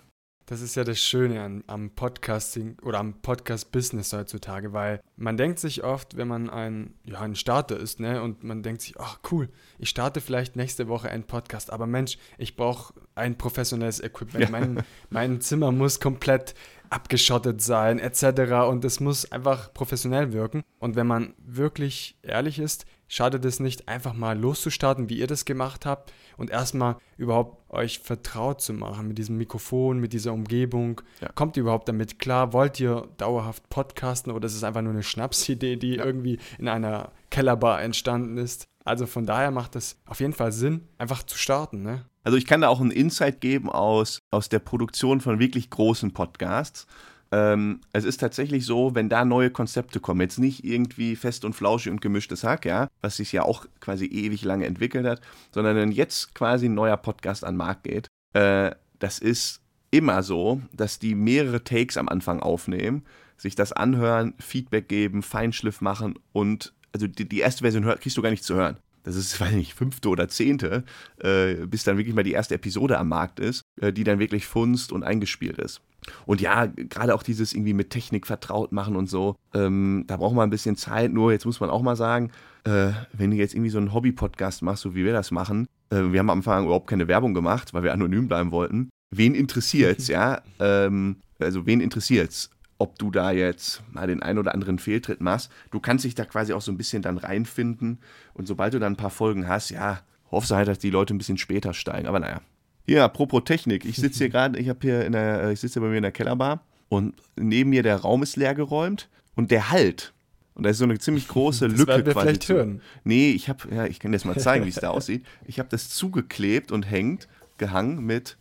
Das 0.50 0.62
ist 0.62 0.74
ja 0.74 0.84
das 0.84 1.00
Schöne 1.00 1.44
an, 1.44 1.64
am 1.68 1.92
Podcasting 1.92 2.76
oder 2.82 2.98
am 2.98 3.22
Podcast-Business 3.22 4.14
heutzutage, 4.14 4.74
weil 4.74 5.00
man 5.16 5.38
denkt 5.38 5.60
sich 5.60 5.84
oft, 5.84 6.18
wenn 6.18 6.28
man 6.28 6.50
ein, 6.50 6.96
ja, 7.04 7.20
ein 7.20 7.36
Starter 7.36 7.78
ist, 7.78 8.00
ne, 8.00 8.24
und 8.24 8.44
man 8.44 8.64
denkt 8.64 8.82
sich, 8.82 9.00
ach 9.00 9.20
cool, 9.30 9.50
ich 9.78 9.90
starte 9.90 10.22
vielleicht 10.22 10.56
nächste 10.56 10.88
Woche 10.88 11.08
einen 11.08 11.26
Podcast, 11.26 11.72
aber 11.72 11.86
Mensch, 11.86 12.18
ich 12.40 12.56
brauche 12.56 12.96
ein 13.14 13.38
professionelles 13.38 14.00
Equipment. 14.00 14.46
Ja. 14.46 14.50
Mein, 14.50 14.84
mein 15.12 15.40
Zimmer 15.40 15.72
muss 15.72 16.00
komplett 16.00 16.56
abgeschottet 16.90 17.62
sein, 17.62 18.00
etc. 18.00 18.68
Und 18.68 18.84
es 18.86 19.00
muss 19.00 19.32
einfach 19.32 19.72
professionell 19.72 20.34
wirken. 20.34 20.64
Und 20.80 20.96
wenn 20.96 21.06
man 21.06 21.36
wirklich 21.38 22.18
ehrlich 22.24 22.58
ist, 22.58 22.88
schadet 23.10 23.44
es 23.44 23.60
nicht, 23.60 23.90
einfach 23.90 24.14
mal 24.14 24.40
loszustarten, 24.40 25.10
wie 25.10 25.18
ihr 25.20 25.28
das 25.28 25.44
gemacht 25.44 25.86
habt 25.86 26.14
und 26.38 26.50
erstmal 26.50 26.96
überhaupt 27.18 27.70
euch 27.70 28.00
vertraut 28.00 28.62
zu 28.62 28.72
machen 28.72 29.10
mit 29.10 29.18
diesem 29.18 29.36
Mikrofon, 29.38 30.00
mit 30.00 30.14
dieser 30.14 30.32
Umgebung. 30.32 31.02
Ja. 31.20 31.30
Kommt 31.34 31.58
ihr 31.58 31.62
überhaupt 31.62 31.90
damit 31.90 32.20
klar? 32.20 32.54
Wollt 32.54 32.80
ihr 32.80 33.08
dauerhaft 33.18 33.70
podcasten 33.70 34.32
oder 34.32 34.46
ist 34.46 34.56
es 34.56 34.64
einfach 34.64 34.82
nur 34.82 34.94
eine 34.94 35.04
Schnapsidee, 35.04 35.76
die 35.76 35.96
ja. 35.96 36.06
irgendwie 36.06 36.40
in 36.58 36.70
einer 36.70 37.12
Kellerbar 37.30 37.82
entstanden 37.82 38.38
ist? 38.38 38.70
Also 38.86 39.06
von 39.06 39.26
daher 39.26 39.52
macht 39.52 39.76
es 39.76 40.00
auf 40.06 40.20
jeden 40.20 40.34
Fall 40.34 40.52
Sinn, 40.52 40.88
einfach 40.98 41.24
zu 41.24 41.38
starten. 41.38 41.84
Ne? 41.84 42.06
Also 42.24 42.38
ich 42.38 42.46
kann 42.46 42.62
da 42.62 42.70
auch 42.70 42.80
einen 42.80 42.92
Insight 42.92 43.42
geben 43.42 43.70
aus, 43.70 44.22
aus 44.32 44.50
der 44.50 44.60
Produktion 44.60 45.22
von 45.22 45.40
wirklich 45.40 45.70
großen 45.70 46.14
Podcasts. 46.14 46.88
Ähm, 47.32 47.82
es 47.94 48.06
ist 48.06 48.20
tatsächlich 48.20 48.66
so, 48.66 48.96
wenn 48.96 49.10
da 49.10 49.24
neue 49.24 49.52
Konzepte 49.52 50.00
kommen, 50.00 50.22
jetzt 50.22 50.40
nicht 50.40 50.64
irgendwie 50.64 51.16
fest 51.16 51.46
und 51.46 51.54
flauschig 51.54 51.92
und 51.92 52.02
gemischtes 52.02 52.44
Hack, 52.44 52.66
ja, 52.66 52.88
was 53.02 53.18
sich 53.18 53.32
ja 53.32 53.44
auch 53.44 53.66
quasi 53.80 54.06
ewig 54.06 54.44
lange 54.44 54.66
entwickelt 54.66 55.06
hat, 55.06 55.22
sondern 55.52 55.76
wenn 55.76 55.92
jetzt 55.92 56.34
quasi 56.34 56.68
ein 56.68 56.74
neuer 56.74 56.98
Podcast 56.98 57.44
an 57.44 57.54
den 57.54 57.60
Markt 57.60 57.84
geht, 57.84 58.08
äh, 58.34 58.72
das 58.98 59.20
ist 59.20 59.62
immer 59.92 60.24
so, 60.24 60.62
dass 60.74 61.00
die 61.00 61.16
mehrere 61.16 61.64
Takes 61.64 61.98
am 61.98 62.10
Anfang 62.10 62.40
aufnehmen, 62.40 63.04
sich 63.38 63.56
das 63.56 63.72
anhören, 63.72 64.34
Feedback 64.40 64.90
geben, 64.90 65.24
Feinschliff 65.24 65.82
machen 65.82 66.18
und 66.34 66.74
also 66.94 67.08
die, 67.08 67.30
die 67.30 67.40
erste 67.40 67.62
Version 67.62 67.86
hör, 67.86 67.98
kriegst 67.98 68.18
du 68.18 68.22
gar 68.22 68.32
nicht 68.32 68.44
zu 68.44 68.56
hören. 68.56 68.78
Das 69.04 69.16
ist, 69.16 69.40
weiß 69.42 69.54
nicht, 69.54 69.74
fünfte 69.74 70.10
oder 70.10 70.28
zehnte, 70.28 70.84
äh, 71.18 71.56
bis 71.66 71.84
dann 71.84 71.98
wirklich 71.98 72.16
mal 72.16 72.24
die 72.24 72.34
erste 72.34 72.56
Episode 72.56 72.98
am 72.98 73.10
Markt 73.10 73.40
ist, 73.40 73.64
äh, 73.82 73.94
die 73.94 74.04
dann 74.04 74.20
wirklich 74.20 74.46
funzt 74.46 74.92
und 74.92 75.04
eingespielt 75.04 75.58
ist. 75.58 75.82
Und 76.26 76.42
ja, 76.42 76.66
gerade 76.66 77.14
auch 77.14 77.24
dieses 77.24 77.54
irgendwie 77.54 77.74
mit 77.74 77.90
Technik 77.90 78.26
vertraut 78.26 78.72
machen 78.72 78.96
und 78.96 79.10
so, 79.10 79.36
ähm, 79.54 80.06
da 80.08 80.18
braucht 80.18 80.36
man 80.36 80.48
ein 80.48 80.52
bisschen 80.52 80.76
Zeit. 80.76 81.12
Nur 81.12 81.32
jetzt 81.32 81.46
muss 81.46 81.60
man 81.60 81.70
auch 81.70 81.82
mal 81.82 81.96
sagen, 81.96 82.32
äh, 82.64 82.92
wenn 83.14 83.32
du 83.32 83.38
jetzt 83.38 83.54
irgendwie 83.54 83.70
so 83.70 83.78
einen 83.78 83.94
Hobby-Podcast 83.94 84.62
machst, 84.62 84.84
so 84.84 84.96
wie 84.96 85.06
wir 85.06 85.14
das 85.14 85.32
machen, 85.32 85.68
äh, 85.90 86.12
wir 86.12 86.20
haben 86.20 86.30
am 86.30 86.40
Anfang 86.40 86.66
überhaupt 86.66 86.88
keine 86.88 87.08
Werbung 87.08 87.34
gemacht, 87.34 87.74
weil 87.74 87.84
wir 87.84 87.94
anonym 87.94 88.28
bleiben 88.28 88.52
wollten. 88.52 88.90
Wen 89.12 89.36
interessiert's, 89.36 90.08
ja? 90.10 90.42
Ähm, 90.60 91.18
also 91.40 91.66
wen 91.66 91.82
interessiert's? 91.82 92.50
Ob 92.80 92.98
du 92.98 93.12
da 93.12 93.32
jetzt 93.32 93.84
mal 93.92 94.08
den 94.08 94.24
einen 94.24 94.40
oder 94.40 94.54
anderen 94.54 94.80
Fehltritt 94.80 95.22
machst. 95.22 95.52
Du 95.70 95.80
kannst 95.80 96.06
dich 96.06 96.16
da 96.16 96.26
quasi 96.26 96.54
auch 96.54 96.62
so 96.62 96.72
ein 96.72 96.78
bisschen 96.78 97.02
dann 97.02 97.18
reinfinden 97.18 98.00
und 98.34 98.48
sobald 98.48 98.74
du 98.74 98.80
dann 98.80 98.94
ein 98.94 98.98
paar 98.98 99.10
Folgen 99.10 99.48
hast, 99.48 99.70
ja, 99.70 100.00
hoffst 100.32 100.50
du 100.50 100.56
halt, 100.56 100.68
dass 100.68 100.80
die 100.80 100.90
Leute 100.90 101.14
ein 101.14 101.18
bisschen 101.18 101.38
später 101.38 101.74
steigen. 101.74 102.08
Aber 102.08 102.20
naja. 102.20 102.42
Hier, 102.86 103.04
apropos 103.04 103.44
Technik. 103.44 103.86
Ich 103.86 103.98
sitze 103.98 104.20
hier 104.20 104.30
gerade, 104.30 104.58
ich 104.58 104.70
habe 104.70 104.80
hier 104.82 105.06
in 105.06 105.12
der, 105.12 105.44
äh, 105.44 105.54
ich 105.54 105.60
sitze 105.60 105.82
bei 105.82 105.88
mir 105.88 105.98
in 105.98 106.04
der 106.04 106.14
Kellerbar 106.14 106.64
und 106.88 107.16
neben 107.36 107.70
mir 107.70 107.84
der 107.84 107.98
Raum 107.98 108.24
ist 108.24 108.38
leer 108.38 108.56
geräumt 108.56 109.10
und 109.36 109.52
der 109.52 109.70
halt. 109.70 110.14
Und 110.56 110.64
da 110.64 110.70
ist 110.70 110.78
so 110.78 110.86
eine 110.86 110.98
ziemlich 111.00 111.28
große 111.28 111.68
das 111.70 111.78
Lücke 111.78 112.06
wir 112.06 112.14
quasi. 112.14 112.28
Vielleicht 112.28 112.44
zu. 112.44 112.54
hören. 112.54 112.82
Nee, 113.04 113.32
ich 113.32 113.50
habe, 113.50 113.76
ja, 113.76 113.86
ich 113.86 114.00
kann 114.00 114.12
dir 114.12 114.18
das 114.18 114.26
mal 114.26 114.38
zeigen, 114.38 114.66
wie 114.66 114.70
es 114.70 114.76
da 114.76 114.90
aussieht. 114.92 115.26
Ich 115.46 115.60
habe 115.60 115.70
das 115.70 115.90
zugeklebt 115.90 116.72
und 116.72 116.84
hängt, 116.90 117.28
gehangen 117.58 118.06
mit 118.06 118.38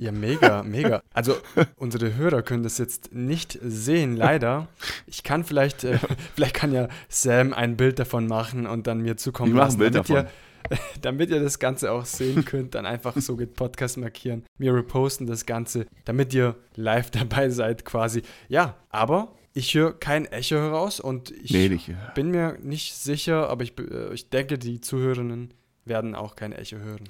ja, 0.00 0.12
mega, 0.12 0.62
mega. 0.62 1.02
Also 1.12 1.36
unsere 1.76 2.16
Hörer 2.16 2.40
können 2.40 2.62
das 2.62 2.78
jetzt 2.78 3.12
nicht 3.12 3.58
sehen, 3.62 4.16
leider. 4.16 4.66
Ich 5.06 5.22
kann 5.22 5.44
vielleicht, 5.44 5.84
äh, 5.84 5.98
vielleicht 6.34 6.54
kann 6.54 6.72
ja 6.72 6.88
Sam 7.10 7.52
ein 7.52 7.76
Bild 7.76 7.98
davon 7.98 8.26
machen 8.26 8.66
und 8.66 8.86
dann 8.86 9.02
mir 9.02 9.18
zukommen 9.18 9.54
lassen, 9.54 9.76
ein 9.76 9.78
Bild 9.78 9.94
damit 9.96 10.08
davon. 10.08 10.26
ihr, 10.70 10.78
damit 11.02 11.28
ihr 11.28 11.40
das 11.40 11.58
Ganze 11.58 11.92
auch 11.92 12.06
sehen 12.06 12.46
könnt, 12.46 12.74
dann 12.74 12.86
einfach 12.86 13.14
so 13.18 13.36
geht 13.36 13.54
Podcast 13.56 13.98
markieren, 13.98 14.46
mir 14.56 14.74
reposten 14.74 15.26
das 15.26 15.44
Ganze, 15.44 15.86
damit 16.06 16.32
ihr 16.32 16.56
live 16.76 17.10
dabei 17.10 17.50
seid 17.50 17.84
quasi. 17.84 18.22
Ja, 18.48 18.76
aber 18.88 19.36
ich 19.52 19.74
höre 19.74 19.92
kein 19.92 20.24
Echo 20.24 20.56
heraus 20.56 21.00
und 21.00 21.30
ich 21.30 21.50
nee, 21.50 21.78
bin 22.14 22.30
mir 22.30 22.56
nicht 22.62 22.94
sicher, 22.94 23.50
aber 23.50 23.64
ich, 23.64 23.78
äh, 23.78 24.14
ich 24.14 24.30
denke, 24.30 24.56
die 24.56 24.80
Zuhörerinnen 24.80 25.52
werden 25.84 26.14
auch 26.14 26.36
kein 26.36 26.52
Echo 26.52 26.78
hören. 26.78 27.04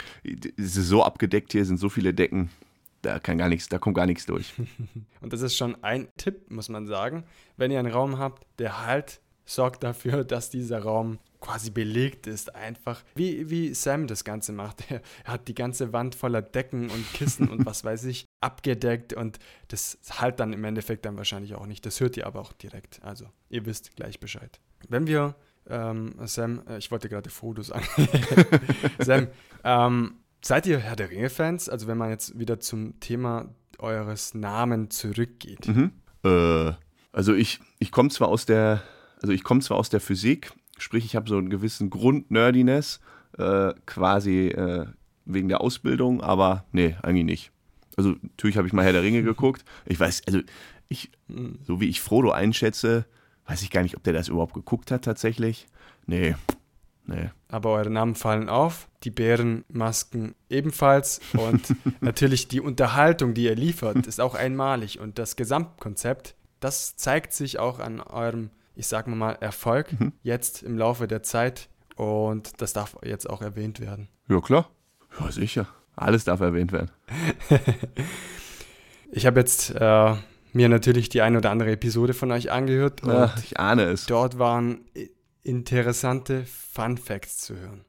Es 0.56 0.76
ist 0.76 0.88
so 0.88 1.04
abgedeckt 1.04 1.52
hier, 1.52 1.64
sind 1.64 1.78
so 1.78 1.88
viele 1.88 2.12
Decken 2.12 2.50
da 3.02 3.19
kann 3.19 3.38
gar 3.38 3.49
nichts, 3.49 3.69
da 3.69 3.78
kommt 3.78 3.97
gar 3.97 4.07
nichts 4.07 4.26
durch. 4.26 4.54
Und 5.21 5.33
das 5.33 5.42
ist 5.42 5.57
schon 5.57 5.83
ein 5.83 6.09
Tipp, 6.16 6.50
muss 6.50 6.69
man 6.69 6.87
sagen. 6.87 7.25
Wenn 7.57 7.71
ihr 7.71 7.78
einen 7.78 7.92
Raum 7.92 8.19
habt, 8.19 8.47
der 8.59 8.87
halt 8.87 9.21
sorgt 9.45 9.83
dafür, 9.83 10.25
dass 10.25 10.50
dieser 10.50 10.80
Raum 10.83 11.19
quasi 11.40 11.71
belegt 11.71 12.26
ist, 12.26 12.54
einfach 12.54 13.02
wie, 13.14 13.49
wie 13.49 13.73
Sam 13.73 14.07
das 14.07 14.25
Ganze 14.25 14.52
macht. 14.52 14.85
Er, 14.90 15.33
hat 15.33 15.49
die 15.49 15.54
ganze 15.54 15.92
Wand 15.92 16.14
voller 16.14 16.42
Decken 16.42 16.90
und 16.90 17.12
Kissen 17.14 17.49
und 17.49 17.64
was 17.64 17.85
weiß 17.85 18.04
ich 18.04 18.26
abgedeckt 18.40 19.12
und 19.12 19.38
das 19.69 19.99
halt 20.11 20.40
dann 20.40 20.52
im 20.52 20.64
Endeffekt 20.64 21.04
dann 21.04 21.16
wahrscheinlich 21.16 21.54
auch 21.54 21.66
nicht. 21.66 21.87
Das 21.87 22.00
hört 22.00 22.16
ihr 22.16 22.26
aber 22.26 22.40
auch 22.40 22.52
direkt. 22.52 23.02
Also 23.02 23.26
ihr 23.49 23.64
wisst 23.64 23.97
gleich 23.97 24.21
Bescheid. 24.21 24.61
Wenn 24.88 25.07
wir, 25.07 25.35
ähm, 25.69 26.14
Sam, 26.25 26.62
äh, 26.69 26.78
ich 26.78 26.90
wollte 26.90 27.09
gerade 27.09 27.30
Fotos 27.30 27.69
sagen. 27.69 27.87
Sam, 28.99 29.28
ähm, 29.64 30.16
Seid 30.42 30.66
ihr 30.66 30.78
Herr 30.78 30.97
der 30.97 31.11
Ringe-Fans? 31.11 31.68
Also 31.68 31.87
wenn 31.87 31.99
man 31.99 32.11
jetzt 32.11 32.38
wieder 32.38 32.61
zum 32.61 32.99
Thema 33.00 33.49
eures 33.78 34.35
Namen 34.35 34.90
zurückgeht. 34.90 35.68
Mhm. 35.68 35.92
Äh, 36.25 36.73
also 37.12 37.35
ich, 37.35 37.61
ich 37.78 37.90
komme 37.90 38.11
zwar 38.11 38.28
aus 38.28 38.47
der, 38.47 38.82
also 39.20 39.32
ich 39.32 39.42
komme 39.42 39.61
zwar 39.61 39.78
aus 39.78 39.90
der 39.90 40.00
Physik, 40.00 40.52
sprich 40.78 41.04
ich 41.04 41.16
habe 41.16 41.28
so 41.28 41.37
einen 41.37 41.50
gewissen 41.50 41.90
Grundnerdiness, 41.90 43.00
äh, 43.38 43.73
quasi 43.87 44.49
äh, 44.49 44.87
wegen 45.25 45.49
der 45.49 45.61
Ausbildung, 45.61 46.23
aber 46.23 46.64
nee, 46.73 46.97
eigentlich 47.02 47.25
nicht. 47.25 47.52
Also 47.97 48.16
natürlich 48.23 48.56
habe 48.56 48.66
ich 48.66 48.73
mal 48.73 48.85
Herr 48.85 48.92
der 48.92 49.02
Ringe 49.02 49.23
geguckt. 49.23 49.64
Ich 49.87 49.99
weiß, 49.99 50.23
also 50.26 50.40
ich, 50.88 51.11
mhm. 51.28 51.59
so 51.64 51.80
wie 51.80 51.88
ich 51.88 52.00
Frodo 52.00 52.30
einschätze, 52.30 53.06
weiß 53.47 53.62
ich 53.62 53.70
gar 53.70 53.82
nicht, 53.82 53.97
ob 53.97 54.02
der 54.04 54.12
das 54.12 54.28
überhaupt 54.28 54.54
geguckt 54.54 54.90
hat 54.90 55.04
tatsächlich. 55.04 55.66
Nee, 56.06 56.35
Nee. 57.11 57.31
Aber 57.49 57.71
eure 57.71 57.90
Namen 57.90 58.14
fallen 58.14 58.49
auf, 58.49 58.88
die 59.02 59.11
Bärenmasken 59.11 60.35
ebenfalls 60.49 61.21
und 61.33 61.75
natürlich 62.00 62.47
die 62.47 62.61
Unterhaltung, 62.61 63.35
die 63.35 63.45
ihr 63.45 63.57
liefert, 63.57 64.07
ist 64.07 64.21
auch 64.21 64.35
einmalig 64.35 65.00
und 65.00 65.19
das 65.19 65.35
Gesamtkonzept, 65.35 66.37
das 66.61 66.97
zeigt 66.97 67.33
sich 67.33 67.59
auch 67.59 67.81
an 67.81 68.00
eurem, 68.00 68.50
ich 68.76 68.87
sag 68.87 69.09
mal, 69.09 69.33
Erfolg 69.40 69.99
mhm. 69.99 70.12
jetzt 70.23 70.62
im 70.62 70.79
Laufe 70.79 71.09
der 71.09 71.25
Zeit 71.25 71.69
und 71.97 72.61
das 72.62 72.73
darf 72.73 72.97
jetzt 73.02 73.29
auch 73.29 73.43
erwähnt 73.43 73.81
werden. 73.81 74.09
Ja, 74.29 74.40
klar. 74.40 74.71
Ja, 75.19 75.33
sicher. 75.33 75.67
Alles 75.97 76.25
darf 76.25 76.40
erwähnt 76.40 76.71
werden. 76.71 76.93
ich 79.11 79.26
habe 79.26 79.40
jetzt 79.40 79.75
äh, 79.75 80.14
mir 80.52 80.69
natürlich 80.69 81.09
die 81.09 81.23
ein 81.23 81.37
oder 81.37 81.50
andere 81.50 81.73
Episode 81.73 82.14
von 82.14 82.31
euch 82.31 82.52
angehört. 82.52 83.02
Ach, 83.05 83.37
ich 83.43 83.59
ahne 83.59 83.83
es. 83.83 84.07
Dort 84.07 84.38
waren 84.38 84.85
interessante 85.42 86.44
Fun 86.44 86.99
Facts 86.99 87.38
zu 87.38 87.56
hören. 87.56 87.85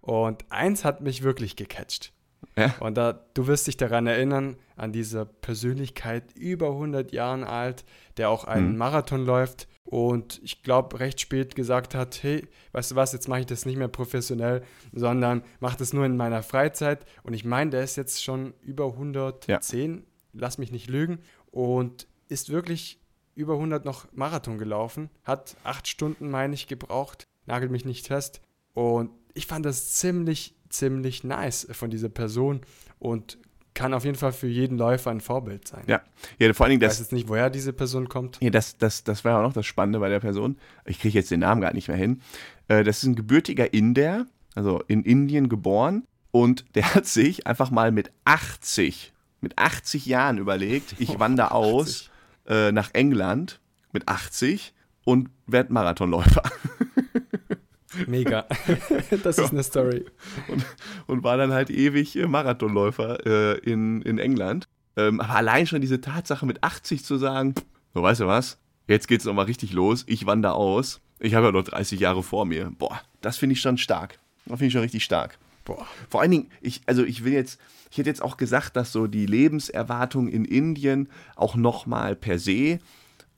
Und 0.00 0.44
eins 0.50 0.84
hat 0.84 1.00
mich 1.00 1.22
wirklich 1.22 1.56
gecatcht. 1.56 2.12
Ja. 2.56 2.74
Und 2.80 2.96
da, 2.96 3.12
du 3.34 3.46
wirst 3.46 3.66
dich 3.66 3.76
daran 3.76 4.06
erinnern, 4.06 4.56
an 4.76 4.92
diese 4.92 5.26
Persönlichkeit 5.26 6.32
über 6.34 6.68
100 6.68 7.12
Jahren 7.12 7.44
alt, 7.44 7.84
der 8.16 8.30
auch 8.30 8.44
einen 8.44 8.72
mhm. 8.72 8.78
Marathon 8.78 9.24
läuft 9.24 9.68
und 9.84 10.40
ich 10.44 10.62
glaube 10.62 11.00
recht 11.00 11.20
spät 11.20 11.56
gesagt 11.56 11.94
hat, 11.94 12.22
hey, 12.22 12.46
weißt 12.72 12.92
du 12.92 12.96
was, 12.96 13.12
jetzt 13.12 13.28
mache 13.28 13.40
ich 13.40 13.46
das 13.46 13.66
nicht 13.66 13.76
mehr 13.76 13.88
professionell, 13.88 14.62
sondern 14.92 15.42
mache 15.58 15.76
das 15.78 15.92
nur 15.92 16.06
in 16.06 16.16
meiner 16.16 16.42
Freizeit. 16.42 17.04
Und 17.24 17.34
ich 17.34 17.44
meine, 17.44 17.70
der 17.70 17.82
ist 17.82 17.96
jetzt 17.96 18.22
schon 18.22 18.54
über 18.62 18.86
110, 18.86 19.94
ja. 19.94 20.02
lass 20.32 20.58
mich 20.58 20.70
nicht 20.70 20.88
lügen, 20.88 21.18
und 21.50 22.06
ist 22.28 22.50
wirklich 22.50 22.99
über 23.40 23.54
100 23.54 23.84
noch 23.84 24.06
Marathon 24.12 24.58
gelaufen, 24.58 25.10
hat 25.24 25.56
acht 25.64 25.88
Stunden, 25.88 26.30
meine 26.30 26.54
ich, 26.54 26.66
gebraucht, 26.66 27.26
nagelt 27.46 27.70
mich 27.70 27.84
nicht 27.84 28.06
fest. 28.06 28.40
Und 28.74 29.10
ich 29.34 29.46
fand 29.46 29.66
das 29.66 29.92
ziemlich, 29.94 30.54
ziemlich 30.68 31.24
nice 31.24 31.66
von 31.72 31.90
dieser 31.90 32.08
Person 32.08 32.60
und 32.98 33.38
kann 33.74 33.94
auf 33.94 34.04
jeden 34.04 34.16
Fall 34.16 34.32
für 34.32 34.46
jeden 34.46 34.78
Läufer 34.78 35.10
ein 35.10 35.20
Vorbild 35.20 35.66
sein. 35.66 35.84
Ja, 35.86 36.02
ja 36.38 36.52
vor 36.52 36.64
allen 36.64 36.70
Dingen 36.70 36.80
das. 36.80 36.94
Ich 36.94 37.00
weiß 37.00 37.06
jetzt 37.06 37.12
nicht, 37.12 37.28
woher 37.28 37.50
diese 37.50 37.72
Person 37.72 38.08
kommt. 38.08 38.38
Ja, 38.40 38.50
das, 38.50 38.76
das, 38.78 39.04
das 39.04 39.24
war 39.24 39.38
auch 39.38 39.42
noch 39.42 39.52
das 39.52 39.66
Spannende 39.66 40.00
bei 40.00 40.08
der 40.08 40.20
Person. 40.20 40.56
Ich 40.84 41.00
kriege 41.00 41.18
jetzt 41.18 41.30
den 41.30 41.40
Namen 41.40 41.60
gar 41.60 41.72
nicht 41.72 41.88
mehr 41.88 41.96
hin. 41.96 42.20
Äh, 42.68 42.84
das 42.84 42.98
ist 42.98 43.04
ein 43.04 43.14
gebürtiger 43.14 43.72
Inder, 43.72 44.26
also 44.54 44.82
in 44.88 45.04
Indien 45.04 45.48
geboren. 45.48 46.04
Und 46.32 46.64
der 46.74 46.94
hat 46.94 47.06
sich 47.06 47.46
einfach 47.46 47.70
mal 47.70 47.92
mit 47.92 48.10
80, 48.24 49.12
mit 49.40 49.58
80 49.58 50.06
Jahren 50.06 50.38
überlegt, 50.38 50.94
ich 50.98 51.18
wandere 51.18 51.52
aus 51.52 52.10
äh, 52.46 52.72
nach 52.72 52.90
England 52.94 53.60
mit 53.92 54.08
80 54.08 54.74
und 55.04 55.30
werde 55.46 55.72
Marathonläufer. 55.72 56.42
Mega. 58.06 58.46
das 59.22 59.38
ist 59.38 59.50
eine 59.50 59.62
Story. 59.62 60.04
Und, 60.48 60.64
und, 61.06 61.24
war 61.24 61.36
dann 61.36 61.52
halt 61.52 61.70
ewig 61.70 62.16
äh, 62.16 62.26
Marathonläufer 62.26 63.26
äh, 63.26 63.58
in, 63.58 64.02
in 64.02 64.18
England. 64.18 64.68
Ähm, 64.96 65.20
aber 65.20 65.34
allein 65.34 65.66
schon 65.66 65.80
diese 65.80 66.00
Tatsache 66.00 66.46
mit 66.46 66.62
80 66.62 67.04
zu 67.04 67.16
sagen, 67.16 67.54
so 67.94 68.02
weißt 68.02 68.20
du 68.20 68.26
was, 68.26 68.58
jetzt 68.86 69.08
geht's 69.08 69.24
nochmal 69.24 69.46
richtig 69.46 69.72
los, 69.72 70.04
ich 70.06 70.26
wandere 70.26 70.54
aus, 70.54 71.00
ich 71.18 71.34
habe 71.34 71.46
ja 71.46 71.52
noch 71.52 71.64
30 71.64 72.00
Jahre 72.00 72.22
vor 72.22 72.46
mir. 72.46 72.72
Boah, 72.78 73.00
das 73.20 73.36
finde 73.36 73.54
ich 73.54 73.60
schon 73.60 73.78
stark. 73.78 74.18
Das 74.46 74.58
finde 74.58 74.66
ich 74.66 74.72
schon 74.72 74.82
richtig 74.82 75.04
stark. 75.04 75.38
Boah. 75.64 75.86
Vor 76.08 76.20
allen 76.20 76.30
Dingen, 76.30 76.50
ich, 76.60 76.82
also 76.86 77.04
ich 77.04 77.24
will 77.24 77.32
jetzt, 77.32 77.60
ich 77.90 77.98
hätte 77.98 78.08
jetzt 78.08 78.22
auch 78.22 78.36
gesagt, 78.36 78.76
dass 78.76 78.92
so 78.92 79.06
die 79.06 79.26
Lebenserwartung 79.26 80.28
in 80.28 80.44
Indien 80.44 81.08
auch 81.36 81.54
nochmal 81.54 82.16
per 82.16 82.38
se, 82.38 82.78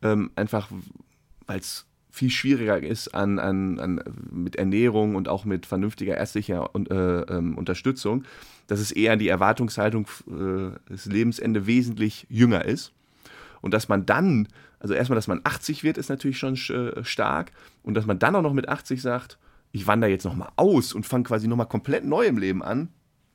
ähm, 0.03 0.31
einfach 0.37 0.69
weil 1.47 1.61
es 1.61 1.87
viel 2.11 2.31
schwieriger 2.31 2.81
ist 2.81 3.15
an, 3.15 3.39
an, 3.39 3.81
an, 3.81 4.01
mit 4.31 4.57
Ernährung 4.57 5.17
und 5.17 5.29
auch 5.29 5.47
mit 5.47 5.65
vernünftiger 5.65 6.17
ärztlicher 6.17 6.75
und, 6.75 6.91
äh, 6.91 7.21
ähm, 7.23 7.57
Unterstützung, 7.57 8.25
dass 8.67 8.81
es 8.81 8.93
eher 8.93 9.17
die 9.17 9.29
Erwartungshaltung 9.29 10.07
äh, 10.29 10.93
des 10.93 11.07
Lebensende 11.07 11.67
wesentlich 11.67 12.27
jünger 12.29 12.67
ist. 12.67 12.93
Und 13.63 13.73
dass 13.73 13.89
man 13.89 14.05
dann, 14.05 14.49
also 14.79 14.93
erstmal, 14.93 15.15
dass 15.15 15.29
man 15.29 15.41
80 15.45 15.85
wird, 15.85 15.97
ist 15.97 16.11
natürlich 16.11 16.39
schon 16.39 16.55
äh, 16.55 17.03
stark. 17.03 17.53
Und 17.83 17.95
dass 17.95 18.05
man 18.05 18.19
dann 18.19 18.37
auch 18.37 18.43
noch 18.43 18.53
mit 18.53 18.69
80 18.69 19.01
sagt, 19.01 19.39
ich 19.73 19.87
wandere 19.87 20.11
jetzt 20.11 20.25
nochmal 20.25 20.51
aus 20.57 20.93
und 20.93 21.07
fange 21.07 21.25
quasi 21.25 21.49
nochmal 21.49 21.69
komplett 21.69 22.05
neu 22.05 22.27
im 22.27 22.39
Leben 22.39 22.63
an. 22.63 22.89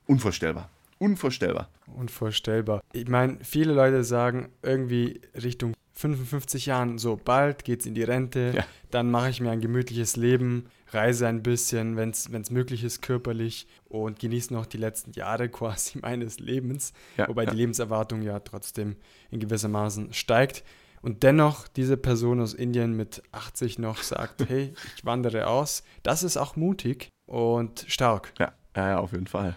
unvorstellbar. 0.06 0.70
Unvorstellbar. 1.00 1.70
Unvorstellbar. 1.96 2.82
Ich 2.94 3.08
meine, 3.08 3.38
viele 3.44 3.74
Leute 3.74 4.03
sagen 4.03 4.50
irgendwie 4.63 5.22
Richtung 5.36 5.74
55 5.94 6.67
Jahren, 6.67 6.98
so 7.00 7.20
bald 7.24 7.63
geht's 7.63 7.86
in 7.86 7.96
die 7.96 8.03
Rente, 8.03 8.53
ja. 8.56 8.65
dann 8.91 9.10
mache 9.10 9.29
ich 9.29 9.41
mir 9.41 9.50
ein 9.50 9.62
gemütliches 9.62 10.15
Leben, 10.15 10.67
reise 10.91 11.27
ein 11.27 11.41
bisschen, 11.41 11.98
wenn 11.98 12.12
es 12.12 12.51
möglich 12.51 12.84
ist, 12.84 13.01
körperlich 13.01 13.67
und 13.86 14.20
genieße 14.20 14.53
noch 14.53 14.67
die 14.67 14.77
letzten 14.77 15.12
Jahre 15.13 15.50
quasi 15.50 16.00
meines 16.00 16.39
Lebens, 16.39 16.94
ja, 17.17 17.27
wobei 17.27 17.46
ja. 17.46 17.51
die 17.51 17.58
Lebenserwartung 17.58 18.22
ja 18.22 18.39
trotzdem 18.39 18.96
in 19.32 19.39
gewissermaßen 19.39 20.13
steigt. 20.13 20.63
Und 21.01 21.23
dennoch 21.23 21.67
diese 21.67 21.97
Person 21.97 22.41
aus 22.41 22.53
Indien 22.53 22.95
mit 22.95 23.23
80 23.31 23.79
noch 23.79 24.01
sagt, 24.01 24.45
hey, 24.49 24.73
ich 24.95 25.05
wandere 25.05 25.47
aus. 25.47 25.83
Das 26.03 26.23
ist 26.23 26.37
auch 26.37 26.55
mutig 26.55 27.09
und 27.25 27.85
stark. 27.87 28.33
Ja, 28.39 28.53
ja, 28.75 28.89
ja 28.89 28.99
auf 28.99 29.11
jeden 29.11 29.27
Fall. 29.27 29.55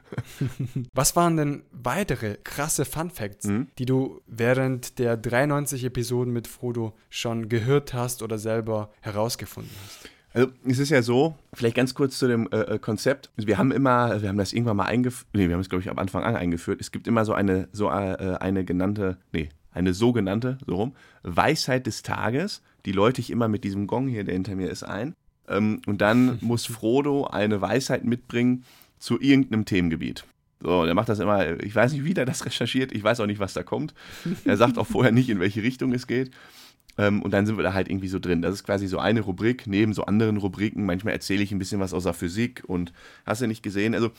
Was 0.92 1.16
waren 1.16 1.36
denn 1.36 1.62
weitere 1.72 2.36
krasse 2.42 2.84
Fun 2.84 3.10
Facts, 3.10 3.46
mhm. 3.46 3.68
die 3.78 3.86
du 3.86 4.20
während 4.26 4.98
der 4.98 5.16
93 5.16 5.84
Episoden 5.84 6.32
mit 6.32 6.48
Frodo 6.48 6.96
schon 7.08 7.48
gehört 7.48 7.94
hast 7.94 8.22
oder 8.22 8.38
selber 8.38 8.90
herausgefunden 9.00 9.72
hast? 9.84 10.10
Also 10.32 10.50
es 10.66 10.78
ist 10.78 10.90
ja 10.90 11.00
so, 11.00 11.34
vielleicht 11.54 11.76
ganz 11.76 11.94
kurz 11.94 12.18
zu 12.18 12.28
dem 12.28 12.46
äh, 12.52 12.60
äh 12.60 12.78
Konzept. 12.78 13.30
Wir 13.36 13.56
haben 13.56 13.72
immer, 13.72 14.20
wir 14.20 14.28
haben 14.28 14.36
das 14.36 14.52
irgendwann 14.52 14.76
mal 14.76 14.84
eingeführt, 14.84 15.28
nee, 15.32 15.48
wir 15.48 15.54
haben 15.54 15.62
es 15.62 15.70
glaube 15.70 15.80
ich 15.80 15.88
am 15.88 15.98
Anfang 15.98 16.24
an 16.24 16.36
eingeführt. 16.36 16.78
Es 16.78 16.92
gibt 16.92 17.08
immer 17.08 17.24
so 17.24 17.32
eine, 17.32 17.70
so 17.72 17.88
äh, 17.88 18.36
eine 18.38 18.62
genannte, 18.66 19.16
nee, 19.32 19.48
eine 19.76 19.94
sogenannte, 19.94 20.58
so 20.66 20.74
rum, 20.74 20.92
Weisheit 21.22 21.86
des 21.86 22.02
Tages. 22.02 22.62
Die 22.84 22.92
läute 22.92 23.20
ich 23.20 23.30
immer 23.30 23.48
mit 23.48 23.64
diesem 23.64 23.86
Gong 23.86 24.08
hier, 24.08 24.24
der 24.24 24.34
hinter 24.34 24.56
mir 24.56 24.70
ist, 24.70 24.82
ein. 24.82 25.14
Ähm, 25.48 25.80
und 25.86 26.00
dann 26.00 26.38
muss 26.40 26.66
Frodo 26.66 27.26
eine 27.26 27.60
Weisheit 27.60 28.04
mitbringen 28.04 28.64
zu 28.98 29.20
irgendeinem 29.20 29.64
Themengebiet. 29.64 30.24
So, 30.60 30.84
der 30.84 30.94
macht 30.94 31.10
das 31.10 31.18
immer, 31.18 31.60
ich 31.60 31.74
weiß 31.74 31.92
nicht, 31.92 32.04
wie 32.04 32.14
der 32.14 32.24
das 32.24 32.46
recherchiert, 32.46 32.92
ich 32.92 33.04
weiß 33.04 33.20
auch 33.20 33.26
nicht, 33.26 33.38
was 33.40 33.52
da 33.52 33.62
kommt. 33.62 33.94
Er 34.44 34.56
sagt 34.56 34.78
auch 34.78 34.86
vorher 34.86 35.12
nicht, 35.12 35.28
in 35.28 35.38
welche 35.38 35.62
Richtung 35.62 35.92
es 35.92 36.06
geht. 36.06 36.30
Ähm, 36.98 37.22
und 37.22 37.32
dann 37.32 37.44
sind 37.46 37.58
wir 37.58 37.62
da 37.62 37.74
halt 37.74 37.90
irgendwie 37.90 38.08
so 38.08 38.18
drin. 38.18 38.40
Das 38.42 38.54
ist 38.54 38.64
quasi 38.64 38.86
so 38.86 38.98
eine 38.98 39.20
Rubrik 39.20 39.66
neben 39.66 39.92
so 39.92 40.04
anderen 40.04 40.38
Rubriken. 40.38 40.86
Manchmal 40.86 41.12
erzähle 41.12 41.42
ich 41.42 41.52
ein 41.52 41.58
bisschen 41.58 41.80
was 41.80 41.92
aus 41.92 42.04
der 42.04 42.14
Physik 42.14 42.62
und 42.66 42.92
hast 43.26 43.42
du 43.42 43.46
nicht 43.46 43.62
gesehen. 43.62 43.94
Also, 43.94 44.10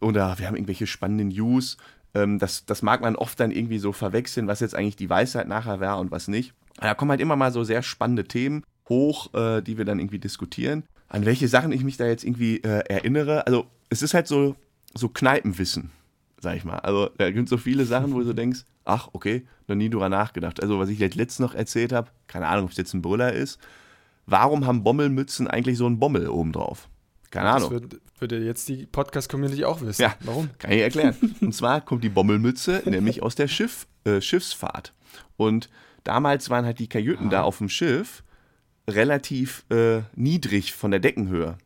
oder 0.00 0.38
wir 0.38 0.46
haben 0.46 0.56
irgendwelche 0.56 0.86
spannenden 0.86 1.28
News. 1.28 1.78
Ähm, 2.16 2.38
das, 2.38 2.64
das 2.64 2.82
mag 2.82 3.02
man 3.02 3.14
oft 3.14 3.38
dann 3.38 3.50
irgendwie 3.50 3.78
so 3.78 3.92
verwechseln, 3.92 4.46
was 4.46 4.60
jetzt 4.60 4.74
eigentlich 4.74 4.96
die 4.96 5.10
Weisheit 5.10 5.48
nachher 5.48 5.80
war 5.80 5.98
und 5.98 6.10
was 6.10 6.28
nicht. 6.28 6.54
Da 6.80 6.94
kommen 6.94 7.10
halt 7.10 7.20
immer 7.20 7.36
mal 7.36 7.52
so 7.52 7.62
sehr 7.62 7.82
spannende 7.82 8.24
Themen 8.24 8.64
hoch, 8.88 9.34
äh, 9.34 9.60
die 9.60 9.76
wir 9.76 9.84
dann 9.84 9.98
irgendwie 9.98 10.18
diskutieren. 10.18 10.84
An 11.08 11.26
welche 11.26 11.48
Sachen 11.48 11.72
ich 11.72 11.84
mich 11.84 11.96
da 11.96 12.06
jetzt 12.06 12.24
irgendwie 12.24 12.58
äh, 12.58 12.84
erinnere. 12.88 13.46
Also, 13.46 13.66
es 13.90 14.02
ist 14.02 14.14
halt 14.14 14.26
so, 14.26 14.56
so 14.94 15.08
Kneipenwissen, 15.08 15.90
sag 16.40 16.56
ich 16.56 16.64
mal. 16.64 16.78
Also, 16.78 17.10
da 17.18 17.30
gibt 17.30 17.48
so 17.48 17.58
viele 17.58 17.84
Sachen, 17.84 18.14
wo 18.14 18.20
du 18.20 18.32
denkst, 18.32 18.64
ach, 18.84 19.08
okay, 19.12 19.46
noch 19.68 19.76
nie 19.76 19.90
drüber 19.90 20.08
nachgedacht. 20.08 20.62
Also, 20.62 20.78
was 20.78 20.88
ich 20.88 20.98
jetzt 20.98 21.16
letztens 21.16 21.50
noch 21.50 21.54
erzählt 21.54 21.92
habe, 21.92 22.10
keine 22.26 22.48
Ahnung, 22.48 22.64
ob 22.64 22.70
es 22.70 22.76
jetzt 22.76 22.94
ein 22.94 23.02
Brüller 23.02 23.32
ist. 23.32 23.58
Warum 24.26 24.66
haben 24.66 24.82
Bommelmützen 24.82 25.46
eigentlich 25.46 25.78
so 25.78 25.86
einen 25.86 25.98
Bommel 25.98 26.28
obendrauf? 26.28 26.88
Keine 27.30 27.50
Ahnung. 27.50 27.70
Das 27.70 27.82
würde, 27.82 28.00
würde 28.18 28.38
jetzt 28.44 28.68
die 28.68 28.86
Podcast-Community 28.86 29.64
auch 29.64 29.80
wissen. 29.80 30.02
Ja, 30.02 30.14
warum? 30.20 30.50
Kann 30.58 30.72
ich 30.72 30.80
erklären. 30.80 31.16
Und 31.40 31.54
zwar 31.54 31.80
kommt 31.80 32.04
die 32.04 32.08
Bommelmütze 32.08 32.82
nämlich 32.86 33.22
aus 33.22 33.34
der 33.34 33.48
Schiff, 33.48 33.86
äh, 34.04 34.20
Schiffsfahrt. 34.20 34.92
Und 35.36 35.68
damals 36.04 36.50
waren 36.50 36.64
halt 36.64 36.78
die 36.78 36.88
Kajüten 36.88 37.28
ah. 37.28 37.30
da 37.30 37.42
auf 37.42 37.58
dem 37.58 37.68
Schiff 37.68 38.22
relativ 38.88 39.64
äh, 39.70 40.02
niedrig 40.14 40.72
von 40.72 40.90
der 40.90 41.00
Deckenhöhe. 41.00 41.58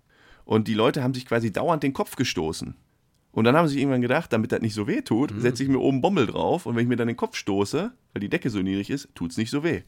Und 0.45 0.69
die 0.69 0.75
Leute 0.75 1.03
haben 1.03 1.15
sich 1.15 1.27
quasi 1.27 1.53
dauernd 1.53 1.83
den 1.83 1.93
Kopf 1.93 2.17
gestoßen. 2.17 2.75
Und 3.33 3.45
dann 3.45 3.57
haben 3.57 3.69
sie 3.69 3.75
sich 3.75 3.83
irgendwann 3.83 4.03
gedacht, 4.03 4.33
damit 4.33 4.51
das 4.51 4.61
nicht 4.61 4.75
so 4.75 4.87
weh 4.89 5.03
tut, 5.03 5.33
mhm. 5.33 5.41
setze 5.41 5.63
ich 5.63 5.69
mir 5.69 5.79
oben 5.79 6.01
Bommel 6.01 6.27
drauf 6.27 6.67
und 6.67 6.75
wenn 6.75 6.83
ich 6.83 6.89
mir 6.89 6.97
dann 6.97 7.07
den 7.07 7.17
Kopf 7.17 7.37
stoße, 7.37 7.93
weil 8.13 8.21
die 8.21 8.29
Decke 8.29 8.51
so 8.51 8.61
niedrig 8.61 8.91
ist, 8.91 9.09
tut 9.15 9.31
es 9.31 9.37
nicht 9.37 9.51
so 9.51 9.63
weh. 9.63 9.83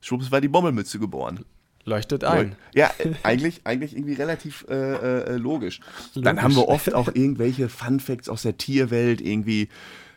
Schwupps 0.00 0.30
war 0.30 0.40
die 0.40 0.48
Bommelmütze 0.48 0.98
geboren. 0.98 1.44
Leuchtet 1.88 2.24
ein. 2.24 2.54
Ja, 2.74 2.90
äh, 2.98 3.12
eigentlich, 3.22 3.62
eigentlich 3.64 3.96
irgendwie 3.96 4.14
relativ 4.14 4.66
äh, 4.68 4.74
äh, 4.74 5.36
logisch. 5.36 5.80
logisch. 5.80 5.80
Dann 6.14 6.42
haben 6.42 6.54
wir 6.54 6.68
oft 6.68 6.94
auch 6.94 7.08
irgendwelche 7.08 7.68
Fun 7.68 7.98
Facts 7.98 8.28
aus 8.28 8.42
der 8.42 8.58
Tierwelt, 8.58 9.20
irgendwie 9.20 9.68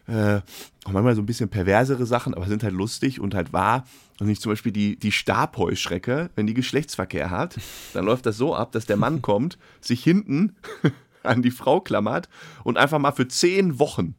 äh, 0.07 0.41
auch 0.83 0.91
manchmal 0.91 1.15
so 1.15 1.21
ein 1.21 1.25
bisschen 1.25 1.49
perversere 1.49 2.05
Sachen, 2.05 2.33
aber 2.33 2.47
sind 2.47 2.63
halt 2.63 2.73
lustig 2.73 3.19
und 3.19 3.33
halt 3.33 3.53
wahr. 3.53 3.85
Und 4.19 4.27
nicht 4.27 4.41
zum 4.41 4.51
Beispiel 4.51 4.71
die, 4.71 4.99
die 4.99 5.11
Stabheuschrecke, 5.11 6.29
wenn 6.35 6.45
die 6.45 6.53
Geschlechtsverkehr 6.53 7.29
hat, 7.29 7.57
dann 7.93 8.05
läuft 8.05 8.25
das 8.25 8.37
so 8.37 8.55
ab, 8.55 8.71
dass 8.71 8.85
der 8.85 8.97
Mann 8.97 9.21
kommt, 9.21 9.57
sich 9.79 10.03
hinten 10.03 10.55
an 11.23 11.41
die 11.41 11.51
Frau 11.51 11.79
klammert 11.79 12.29
und 12.63 12.77
einfach 12.77 12.99
mal 12.99 13.11
für 13.11 13.27
zehn 13.27 13.79
Wochen 13.79 14.15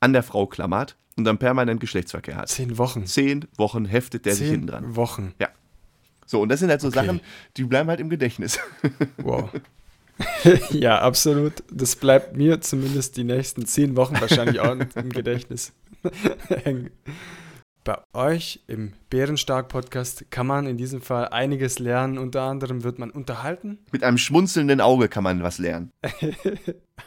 an 0.00 0.12
der 0.12 0.22
Frau 0.22 0.46
klammert 0.46 0.96
und 1.16 1.24
dann 1.24 1.38
permanent 1.38 1.80
Geschlechtsverkehr 1.80 2.36
hat. 2.36 2.48
Zehn 2.48 2.78
Wochen. 2.78 3.06
Zehn 3.06 3.46
Wochen 3.56 3.84
heftet 3.84 4.24
der 4.24 4.34
zehn 4.34 4.38
sich 4.38 4.50
hinten 4.50 4.66
dran. 4.68 4.96
Wochen. 4.96 5.34
Ja. 5.40 5.48
So, 6.28 6.42
und 6.42 6.50
das 6.50 6.60
sind 6.60 6.68
halt 6.68 6.82
so 6.82 6.88
okay. 6.88 7.06
Sachen, 7.06 7.20
die 7.56 7.64
bleiben 7.64 7.88
halt 7.88 8.00
im 8.00 8.10
Gedächtnis. 8.10 8.58
Wow. 9.18 9.50
ja, 10.70 11.00
absolut. 11.00 11.62
Das 11.70 11.96
bleibt 11.96 12.36
mir 12.36 12.60
zumindest 12.60 13.16
die 13.16 13.24
nächsten 13.24 13.66
zehn 13.66 13.96
Wochen 13.96 14.20
wahrscheinlich 14.20 14.60
auch 14.60 14.72
im 14.72 15.10
Gedächtnis 15.10 15.72
hängen. 16.48 16.90
Bei 17.84 18.02
euch 18.12 18.60
im 18.66 18.92
Bärenstark-Podcast 19.10 20.30
kann 20.30 20.46
man 20.46 20.66
in 20.66 20.76
diesem 20.76 21.00
Fall 21.00 21.28
einiges 21.28 21.78
lernen. 21.78 22.18
Unter 22.18 22.42
anderem 22.42 22.84
wird 22.84 22.98
man 22.98 23.10
unterhalten. 23.10 23.78
Mit 23.92 24.02
einem 24.02 24.18
schmunzelnden 24.18 24.80
Auge 24.80 25.08
kann 25.08 25.24
man 25.24 25.42
was 25.42 25.58
lernen. 25.58 25.90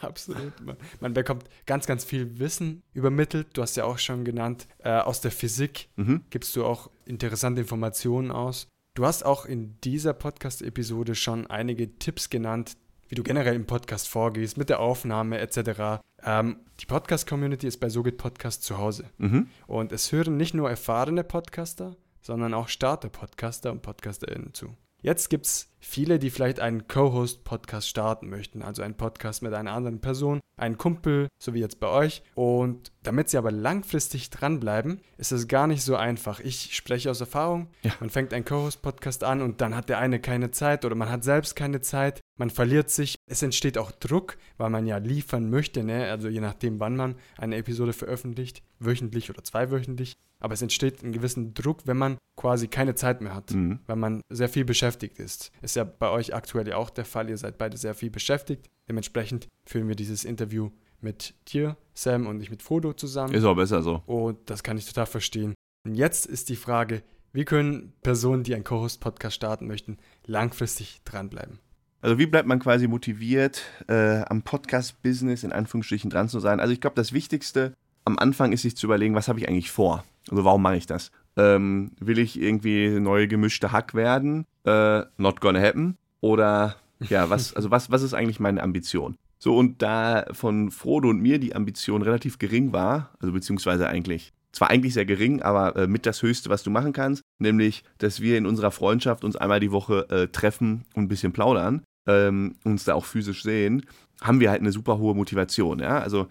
Absolut. 0.00 0.60
Man, 0.60 0.76
man, 1.00 1.14
bekommt 1.14 1.44
ganz, 1.66 1.86
ganz 1.86 2.04
viel 2.04 2.38
Wissen 2.38 2.82
übermittelt. 2.94 3.48
Du 3.52 3.62
hast 3.62 3.76
ja 3.76 3.84
auch 3.84 3.98
schon 3.98 4.24
genannt, 4.24 4.66
äh, 4.78 4.90
aus 4.90 5.20
der 5.20 5.30
Physik 5.30 5.88
mhm. 5.96 6.22
gibst 6.30 6.56
du 6.56 6.64
auch 6.64 6.90
interessante 7.06 7.60
Informationen 7.60 8.30
aus. 8.30 8.66
Du 8.94 9.06
hast 9.06 9.24
auch 9.24 9.46
in 9.46 9.80
dieser 9.80 10.12
Podcast-Episode 10.12 11.14
schon 11.14 11.46
einige 11.46 11.98
Tipps 11.98 12.28
genannt, 12.28 12.76
wie 13.08 13.14
du 13.14 13.22
generell 13.22 13.54
im 13.56 13.64
Podcast 13.64 14.06
vorgehst, 14.06 14.58
mit 14.58 14.68
der 14.68 14.80
Aufnahme 14.80 15.38
etc. 15.38 16.02
Ähm, 16.22 16.56
die 16.78 16.84
Podcast-Community 16.84 17.66
ist 17.66 17.80
bei 17.80 17.88
Sogit 17.88 18.18
Podcast 18.18 18.64
zu 18.64 18.76
Hause. 18.76 19.06
Mhm. 19.16 19.48
Und 19.66 19.92
es 19.92 20.12
hören 20.12 20.36
nicht 20.36 20.52
nur 20.52 20.68
erfahrene 20.68 21.24
Podcaster, 21.24 21.96
sondern 22.20 22.52
auch 22.52 22.68
Starter-Podcaster 22.68 23.72
und 23.72 23.80
PodcasterInnen 23.80 24.52
zu. 24.52 24.76
Jetzt 25.00 25.30
gibt 25.30 25.46
es 25.46 25.71
viele, 25.82 26.18
die 26.18 26.30
vielleicht 26.30 26.60
einen 26.60 26.86
Co-Host-Podcast 26.86 27.88
starten 27.88 28.30
möchten, 28.30 28.62
also 28.62 28.82
einen 28.82 28.96
Podcast 28.96 29.42
mit 29.42 29.52
einer 29.52 29.72
anderen 29.72 30.00
Person, 30.00 30.40
einen 30.56 30.78
Kumpel, 30.78 31.28
so 31.38 31.54
wie 31.54 31.60
jetzt 31.60 31.80
bei 31.80 31.88
euch. 31.88 32.22
Und 32.34 32.92
damit 33.02 33.28
sie 33.28 33.36
aber 33.36 33.50
langfristig 33.50 34.30
dranbleiben, 34.30 35.00
ist 35.18 35.32
es 35.32 35.48
gar 35.48 35.66
nicht 35.66 35.82
so 35.82 35.96
einfach. 35.96 36.40
Ich 36.40 36.74
spreche 36.76 37.10
aus 37.10 37.20
Erfahrung. 37.20 37.68
Ja. 37.82 37.92
Man 38.00 38.10
fängt 38.10 38.32
einen 38.32 38.44
Co-Host-Podcast 38.44 39.24
an 39.24 39.42
und 39.42 39.60
dann 39.60 39.74
hat 39.74 39.88
der 39.88 39.98
eine 39.98 40.20
keine 40.20 40.52
Zeit 40.52 40.84
oder 40.84 40.94
man 40.94 41.10
hat 41.10 41.24
selbst 41.24 41.56
keine 41.56 41.80
Zeit. 41.80 42.20
Man 42.38 42.50
verliert 42.50 42.90
sich. 42.90 43.16
Es 43.26 43.42
entsteht 43.42 43.76
auch 43.76 43.90
Druck, 43.90 44.38
weil 44.56 44.70
man 44.70 44.86
ja 44.86 44.98
liefern 44.98 45.50
möchte, 45.50 45.82
ne? 45.82 46.10
also 46.10 46.28
je 46.28 46.40
nachdem, 46.40 46.80
wann 46.80 46.96
man 46.96 47.16
eine 47.36 47.56
Episode 47.56 47.92
veröffentlicht, 47.92 48.62
wöchentlich 48.78 49.30
oder 49.30 49.42
zweiwöchentlich. 49.42 50.14
Aber 50.42 50.54
es 50.54 50.62
entsteht 50.62 51.04
ein 51.04 51.12
gewissen 51.12 51.54
Druck, 51.54 51.86
wenn 51.86 51.96
man 51.96 52.18
quasi 52.36 52.66
keine 52.66 52.96
Zeit 52.96 53.20
mehr 53.20 53.32
hat, 53.32 53.52
mhm. 53.52 53.78
weil 53.86 53.94
man 53.94 54.22
sehr 54.28 54.48
viel 54.48 54.64
beschäftigt 54.64 55.20
ist. 55.20 55.52
Ist 55.72 55.76
ja 55.76 55.84
bei 55.84 56.10
euch 56.10 56.34
aktuell 56.34 56.68
ja 56.68 56.76
auch 56.76 56.90
der 56.90 57.06
Fall. 57.06 57.30
Ihr 57.30 57.38
seid 57.38 57.56
beide 57.56 57.78
sehr 57.78 57.94
viel 57.94 58.10
beschäftigt. 58.10 58.68
Dementsprechend 58.90 59.48
führen 59.64 59.88
wir 59.88 59.94
dieses 59.94 60.22
Interview 60.22 60.68
mit 61.00 61.32
dir, 61.48 61.78
Sam 61.94 62.26
und 62.26 62.42
ich 62.42 62.50
mit 62.50 62.62
Frodo 62.62 62.92
zusammen. 62.92 63.32
Ist 63.32 63.44
auch 63.44 63.56
besser 63.56 63.82
so. 63.82 64.02
Und 64.04 64.50
das 64.50 64.62
kann 64.62 64.76
ich 64.76 64.84
total 64.84 65.06
verstehen. 65.06 65.54
Und 65.86 65.94
jetzt 65.94 66.26
ist 66.26 66.50
die 66.50 66.56
Frage, 66.56 67.02
wie 67.32 67.46
können 67.46 67.94
Personen, 68.02 68.42
die 68.42 68.54
einen 68.54 68.64
Co-Host-Podcast 68.64 69.34
starten 69.34 69.66
möchten, 69.66 69.96
langfristig 70.26 71.00
dranbleiben? 71.06 71.58
Also 72.02 72.18
wie 72.18 72.26
bleibt 72.26 72.46
man 72.46 72.58
quasi 72.58 72.86
motiviert, 72.86 73.62
äh, 73.88 74.24
am 74.26 74.42
Podcast-Business 74.42 75.42
in 75.42 75.52
Anführungsstrichen 75.52 76.10
dran 76.10 76.28
zu 76.28 76.38
sein? 76.38 76.60
Also 76.60 76.74
ich 76.74 76.82
glaube, 76.82 76.96
das 76.96 77.14
Wichtigste 77.14 77.72
am 78.04 78.18
Anfang 78.18 78.52
ist 78.52 78.60
sich 78.60 78.76
zu 78.76 78.88
überlegen, 78.88 79.14
was 79.14 79.28
habe 79.28 79.40
ich 79.40 79.48
eigentlich 79.48 79.70
vor? 79.70 80.04
Also 80.30 80.44
warum 80.44 80.60
mache 80.60 80.76
ich 80.76 80.86
das? 80.86 81.12
Ähm, 81.36 81.92
will 81.98 82.18
ich 82.18 82.40
irgendwie 82.40 83.00
neue 83.00 83.28
gemischte 83.28 83.72
Hack 83.72 83.94
werden? 83.94 84.46
Äh, 84.64 85.02
not 85.16 85.40
gonna 85.40 85.60
happen. 85.60 85.96
Oder 86.20 86.76
ja, 87.08 87.30
was, 87.30 87.52
also 87.56 87.70
was, 87.70 87.90
was 87.90 88.02
ist 88.02 88.14
eigentlich 88.14 88.40
meine 88.40 88.62
Ambition? 88.62 89.16
So, 89.38 89.56
und 89.56 89.82
da 89.82 90.26
von 90.32 90.70
Frodo 90.70 91.08
und 91.08 91.20
mir 91.20 91.40
die 91.40 91.56
Ambition 91.56 92.02
relativ 92.02 92.38
gering 92.38 92.72
war, 92.72 93.10
also 93.18 93.32
beziehungsweise 93.32 93.88
eigentlich, 93.88 94.32
zwar 94.52 94.70
eigentlich 94.70 94.94
sehr 94.94 95.04
gering, 95.04 95.42
aber 95.42 95.74
äh, 95.74 95.86
mit 95.88 96.06
das 96.06 96.22
Höchste, 96.22 96.48
was 96.48 96.62
du 96.62 96.70
machen 96.70 96.92
kannst, 96.92 97.22
nämlich, 97.40 97.82
dass 97.98 98.20
wir 98.20 98.38
in 98.38 98.46
unserer 98.46 98.70
Freundschaft 98.70 99.24
uns 99.24 99.34
einmal 99.34 99.58
die 99.58 99.72
Woche 99.72 100.08
äh, 100.10 100.28
treffen 100.28 100.84
und 100.94 101.04
ein 101.04 101.08
bisschen 101.08 101.32
plaudern, 101.32 101.82
ähm, 102.06 102.54
uns 102.62 102.84
da 102.84 102.94
auch 102.94 103.04
physisch 103.04 103.42
sehen, 103.42 103.84
haben 104.22 104.38
wir 104.38 104.50
halt 104.50 104.60
eine 104.60 104.70
super 104.70 104.98
hohe 104.98 105.16
Motivation. 105.16 105.80
Ja? 105.80 105.98
Also 105.98 106.28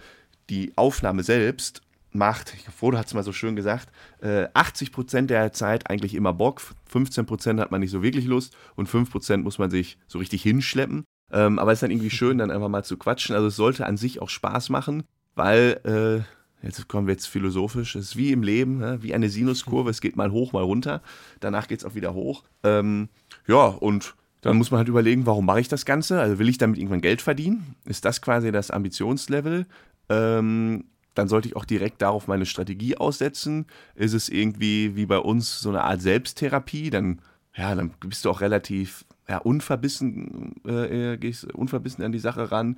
die 0.50 0.72
Aufnahme 0.78 1.24
selbst 1.24 1.82
macht, 2.14 2.56
Frodo 2.78 2.98
hat 2.98 3.08
es 3.08 3.14
mal 3.14 3.24
so 3.24 3.34
schön 3.34 3.56
gesagt, 3.56 3.90
äh, 4.22 4.48
80% 4.54 5.28
der 5.28 5.54
Zeit 5.54 5.90
eigentlich 5.90 6.14
immer 6.14 6.34
Bock, 6.34 6.62
15% 6.92 7.60
hat 7.60 7.72
man 7.72 7.82
nicht 7.82 7.92
so 7.92 8.04
wirklich 8.04 8.26
Lust 8.26 8.56
und 8.76 8.90
5% 8.90 9.44
muss 9.44 9.60
man 9.60 9.70
sich 9.70 9.98
so 10.08 10.20
richtig 10.20 10.44
hinschleppen. 10.44 11.06
Ähm, 11.32 11.60
aber 11.60 11.72
es 11.72 11.78
ist 11.78 11.84
dann 11.84 11.92
irgendwie 11.92 12.10
schön, 12.10 12.38
dann 12.38 12.52
einfach 12.52 12.68
mal 12.68 12.84
zu 12.84 12.98
quatschen. 12.98 13.36
Also 13.36 13.48
es 13.48 13.56
sollte 13.56 13.86
an 13.86 13.98
sich 13.98 14.22
auch 14.22 14.30
Spaß 14.30 14.70
machen, 14.70 15.04
weil, 15.36 15.80
äh, 15.86 16.66
jetzt 16.66 16.88
kommen 16.88 17.08
wir 17.08 17.14
jetzt 17.14 17.28
philosophisch, 17.28 17.96
es 17.96 18.10
ist 18.10 18.18
wie 18.18 18.32
im 18.32 18.44
Leben, 18.44 18.80
ne? 18.80 19.00
wie 19.02 19.14
eine 19.14 19.30
Sinuskurve, 19.30 19.90
es 19.90 20.02
geht 20.02 20.18
mal 20.18 20.32
hoch, 20.32 20.52
mal 20.52 20.64
runter, 20.64 21.02
danach 21.40 21.68
geht 21.68 21.80
es 21.80 21.86
auch 21.86 21.96
wieder 21.96 22.14
hoch. 22.14 22.44
Ähm, 22.64 23.10
ja, 23.48 23.66
und 23.66 24.16
dann 24.42 24.58
muss 24.58 24.72
man 24.72 24.80
halt 24.80 24.90
überlegen, 24.90 25.26
warum 25.26 25.46
mache 25.46 25.62
ich 25.62 25.68
das 25.68 25.86
Ganze? 25.86 26.20
Also 26.20 26.40
will 26.40 26.50
ich 26.50 26.58
damit 26.58 26.78
irgendwann 26.78 27.02
Geld 27.02 27.22
verdienen? 27.22 27.76
Ist 27.86 28.06
das 28.06 28.22
quasi 28.22 28.52
das 28.52 28.72
Ambitionslevel? 28.72 29.68
Ähm, 30.10 30.86
dann 31.14 31.28
sollte 31.28 31.48
ich 31.48 31.56
auch 31.56 31.66
direkt 31.66 32.02
darauf 32.02 32.28
meine 32.28 32.46
Strategie 32.46 32.98
aussetzen. 32.98 33.66
Ist 33.96 34.14
es 34.14 34.30
irgendwie 34.30 34.96
wie 34.96 35.06
bei 35.06 35.18
uns 35.18 35.60
so 35.60 35.70
eine 35.70 35.84
Art 35.84 36.02
Selbsttherapie? 36.02 36.90
Dann, 36.90 37.22
ja, 37.56 37.76
dann 37.76 37.92
bist 38.00 38.26
du 38.26 38.30
auch 38.30 38.42
relativ 38.42 39.06
ja, 39.28 39.38
unverbissen, 39.38 40.56
äh, 40.66 41.18
gehst 41.18 41.52
unverbissen 41.54 42.04
an 42.04 42.12
die 42.12 42.20
Sache 42.20 42.52
ran. 42.52 42.78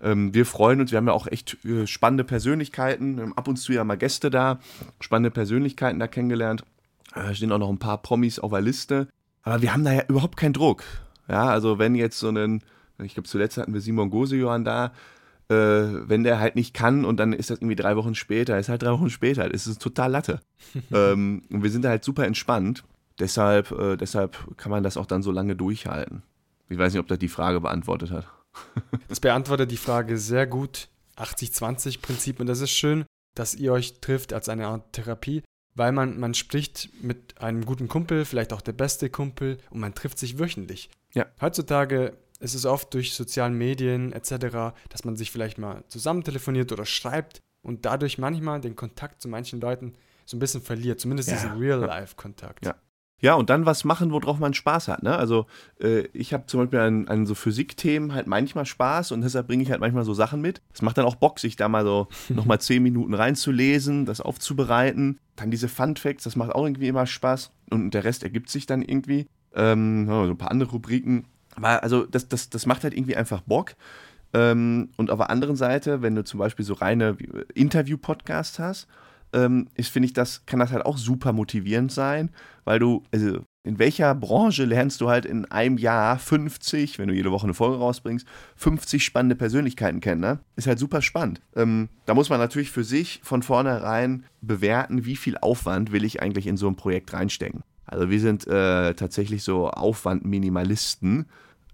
Ähm, 0.00 0.34
wir 0.34 0.46
freuen 0.46 0.80
uns, 0.80 0.90
wir 0.90 0.98
haben 0.98 1.06
ja 1.06 1.12
auch 1.12 1.26
echt 1.26 1.64
äh, 1.64 1.86
spannende 1.86 2.24
Persönlichkeiten, 2.24 3.32
ab 3.34 3.48
und 3.48 3.56
zu 3.56 3.72
ja 3.72 3.84
mal 3.84 3.96
Gäste 3.96 4.30
da, 4.30 4.58
spannende 5.00 5.30
Persönlichkeiten 5.30 5.98
da 5.98 6.06
kennengelernt. 6.06 6.64
Da 7.14 7.30
äh, 7.30 7.34
stehen 7.34 7.52
auch 7.52 7.58
noch 7.58 7.70
ein 7.70 7.78
paar 7.78 7.98
Promis 8.02 8.38
auf 8.38 8.50
der 8.50 8.60
Liste. 8.60 9.08
Aber 9.42 9.62
wir 9.62 9.72
haben 9.72 9.84
da 9.84 9.92
ja 9.92 10.02
überhaupt 10.08 10.36
keinen 10.36 10.52
Druck. 10.52 10.84
Ja, 11.28 11.46
also 11.46 11.78
wenn 11.78 11.94
jetzt 11.94 12.18
so 12.18 12.28
ein, 12.28 12.62
ich 13.02 13.14
glaube 13.14 13.28
zuletzt 13.28 13.56
hatten 13.56 13.74
wir 13.74 13.80
Simon 13.80 14.10
Gosejohann 14.10 14.64
da, 14.64 14.92
äh, 15.48 15.54
wenn 15.54 16.24
der 16.24 16.40
halt 16.40 16.56
nicht 16.56 16.74
kann 16.74 17.04
und 17.04 17.18
dann 17.18 17.32
ist 17.32 17.50
das 17.50 17.58
irgendwie 17.58 17.76
drei 17.76 17.96
Wochen 17.96 18.14
später, 18.14 18.58
ist 18.58 18.68
halt 18.68 18.82
drei 18.82 18.92
Wochen 18.92 19.10
später, 19.10 19.52
ist 19.52 19.66
es 19.66 19.78
total 19.78 20.10
Latte. 20.10 20.40
ähm, 20.92 21.42
und 21.50 21.62
wir 21.62 21.70
sind 21.70 21.84
da 21.84 21.90
halt 21.90 22.04
super 22.04 22.26
entspannt. 22.26 22.84
Deshalb, 23.18 23.70
äh, 23.72 23.96
deshalb 23.96 24.36
kann 24.56 24.70
man 24.70 24.82
das 24.82 24.96
auch 24.96 25.06
dann 25.06 25.22
so 25.22 25.30
lange 25.30 25.56
durchhalten. 25.56 26.22
Ich 26.68 26.78
weiß 26.78 26.92
nicht, 26.92 27.00
ob 27.00 27.08
das 27.08 27.18
die 27.18 27.28
Frage 27.28 27.60
beantwortet 27.60 28.10
hat. 28.10 28.26
das 29.08 29.20
beantwortet 29.20 29.70
die 29.70 29.76
Frage 29.76 30.18
sehr 30.18 30.46
gut. 30.46 30.88
80-20-Prinzip. 31.16 32.40
Und 32.40 32.46
das 32.46 32.60
ist 32.60 32.72
schön, 32.72 33.04
dass 33.34 33.54
ihr 33.54 33.72
euch 33.72 34.00
trifft 34.00 34.32
als 34.32 34.48
eine 34.48 34.66
Art 34.66 34.92
Therapie, 34.92 35.42
weil 35.74 35.92
man, 35.92 36.18
man 36.18 36.34
spricht 36.34 36.90
mit 37.02 37.40
einem 37.40 37.64
guten 37.64 37.88
Kumpel, 37.88 38.24
vielleicht 38.24 38.52
auch 38.52 38.60
der 38.60 38.72
beste 38.72 39.10
Kumpel, 39.10 39.58
und 39.70 39.80
man 39.80 39.94
trifft 39.94 40.18
sich 40.18 40.38
wöchentlich. 40.38 40.90
Ja. 41.14 41.26
Heutzutage 41.40 42.16
ist 42.40 42.54
es 42.54 42.66
oft 42.66 42.92
durch 42.94 43.14
soziale 43.14 43.54
Medien 43.54 44.12
etc., 44.12 44.76
dass 44.88 45.04
man 45.04 45.16
sich 45.16 45.30
vielleicht 45.30 45.58
mal 45.58 45.84
zusammen 45.88 46.22
telefoniert 46.22 46.72
oder 46.72 46.84
schreibt 46.84 47.42
und 47.62 47.84
dadurch 47.84 48.18
manchmal 48.18 48.60
den 48.60 48.76
Kontakt 48.76 49.20
zu 49.20 49.28
manchen 49.28 49.60
Leuten 49.60 49.94
so 50.24 50.36
ein 50.36 50.40
bisschen 50.40 50.62
verliert, 50.62 51.00
zumindest 51.00 51.30
ja. 51.30 51.36
diesen 51.36 51.52
Real-Life-Kontakt. 51.58 52.66
Ja. 52.66 52.74
Ja, 53.18 53.34
und 53.34 53.48
dann 53.48 53.64
was 53.64 53.84
machen, 53.84 54.12
worauf 54.12 54.38
man 54.38 54.52
Spaß 54.52 54.88
hat. 54.88 55.02
Ne? 55.02 55.16
Also 55.16 55.46
äh, 55.80 56.00
ich 56.12 56.34
habe 56.34 56.44
zum 56.46 56.60
Beispiel 56.60 56.80
an, 56.80 57.08
an 57.08 57.24
so 57.24 57.34
Physikthemen 57.34 58.12
halt 58.12 58.26
manchmal 58.26 58.66
Spaß 58.66 59.12
und 59.12 59.22
deshalb 59.22 59.46
bringe 59.46 59.62
ich 59.62 59.70
halt 59.70 59.80
manchmal 59.80 60.04
so 60.04 60.12
Sachen 60.12 60.42
mit. 60.42 60.60
Es 60.74 60.82
macht 60.82 60.98
dann 60.98 61.06
auch 61.06 61.14
Bock, 61.14 61.38
sich 61.38 61.56
da 61.56 61.68
mal 61.68 61.84
so 61.84 62.08
nochmal 62.28 62.60
zehn 62.60 62.82
Minuten 62.82 63.14
reinzulesen, 63.14 64.04
das 64.04 64.20
aufzubereiten. 64.20 65.18
Dann 65.34 65.50
diese 65.50 65.68
Fun 65.68 65.96
Facts, 65.96 66.24
das 66.24 66.36
macht 66.36 66.54
auch 66.54 66.64
irgendwie 66.64 66.88
immer 66.88 67.06
Spaß. 67.06 67.52
Und 67.70 67.92
der 67.92 68.04
Rest 68.04 68.22
ergibt 68.22 68.50
sich 68.50 68.66
dann 68.66 68.82
irgendwie. 68.82 69.28
Ähm, 69.54 70.06
so 70.06 70.22
ein 70.22 70.36
paar 70.36 70.50
andere 70.50 70.72
Rubriken. 70.72 71.24
Aber 71.56 71.82
also 71.82 72.04
das, 72.04 72.28
das, 72.28 72.50
das 72.50 72.66
macht 72.66 72.84
halt 72.84 72.94
irgendwie 72.94 73.16
einfach 73.16 73.40
Bock. 73.42 73.74
Ähm, 74.32 74.90
und 74.96 75.10
auf 75.10 75.18
der 75.18 75.30
anderen 75.30 75.56
Seite, 75.56 76.02
wenn 76.02 76.14
du 76.14 76.24
zum 76.24 76.38
Beispiel 76.38 76.64
so 76.64 76.74
reine 76.74 77.16
Interview-Podcasts 77.54 78.58
hast, 78.58 78.86
ähm, 79.32 79.68
ist, 79.74 79.90
finde 79.90 80.06
ich, 80.06 80.12
das 80.12 80.46
kann 80.46 80.60
das 80.60 80.72
halt 80.72 80.86
auch 80.86 80.98
super 80.98 81.32
motivierend 81.32 81.92
sein, 81.92 82.30
weil 82.64 82.78
du, 82.78 83.02
also 83.12 83.40
in 83.64 83.78
welcher 83.80 84.14
Branche 84.14 84.64
lernst 84.64 85.00
du 85.00 85.08
halt 85.08 85.26
in 85.26 85.44
einem 85.46 85.76
Jahr 85.76 86.18
50, 86.18 86.98
wenn 86.98 87.08
du 87.08 87.14
jede 87.14 87.32
Woche 87.32 87.44
eine 87.44 87.54
Folge 87.54 87.78
rausbringst, 87.78 88.26
50 88.56 89.04
spannende 89.04 89.34
Persönlichkeiten 89.34 90.00
kennen, 90.00 90.20
ne? 90.20 90.38
Ist 90.54 90.68
halt 90.68 90.78
super 90.78 91.02
spannend. 91.02 91.40
Ähm, 91.56 91.88
da 92.06 92.14
muss 92.14 92.30
man 92.30 92.38
natürlich 92.38 92.70
für 92.70 92.84
sich 92.84 93.20
von 93.24 93.42
vornherein 93.42 94.24
bewerten, 94.40 95.04
wie 95.04 95.16
viel 95.16 95.36
Aufwand 95.38 95.90
will 95.90 96.04
ich 96.04 96.22
eigentlich 96.22 96.46
in 96.46 96.56
so 96.56 96.68
ein 96.68 96.76
Projekt 96.76 97.12
reinstecken. 97.12 97.62
Also 97.86 98.08
wir 98.08 98.20
sind 98.20 98.46
äh, 98.46 98.94
tatsächlich 98.94 99.42
so 99.42 99.68
Aufwandminimalisten. 99.68 101.26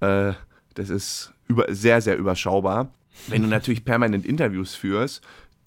Äh, 0.03 0.35
das 0.75 0.91
ist 0.91 1.33
über, 1.49 1.67
sehr, 1.75 2.01
sehr 2.01 2.17
überschaubar. 2.17 2.91
Wenn 3.29 3.43
du 3.43 3.49
natürlich 3.49 3.85
permanent 3.85 4.27
Interviews 4.27 4.75
führst, 4.75 5.23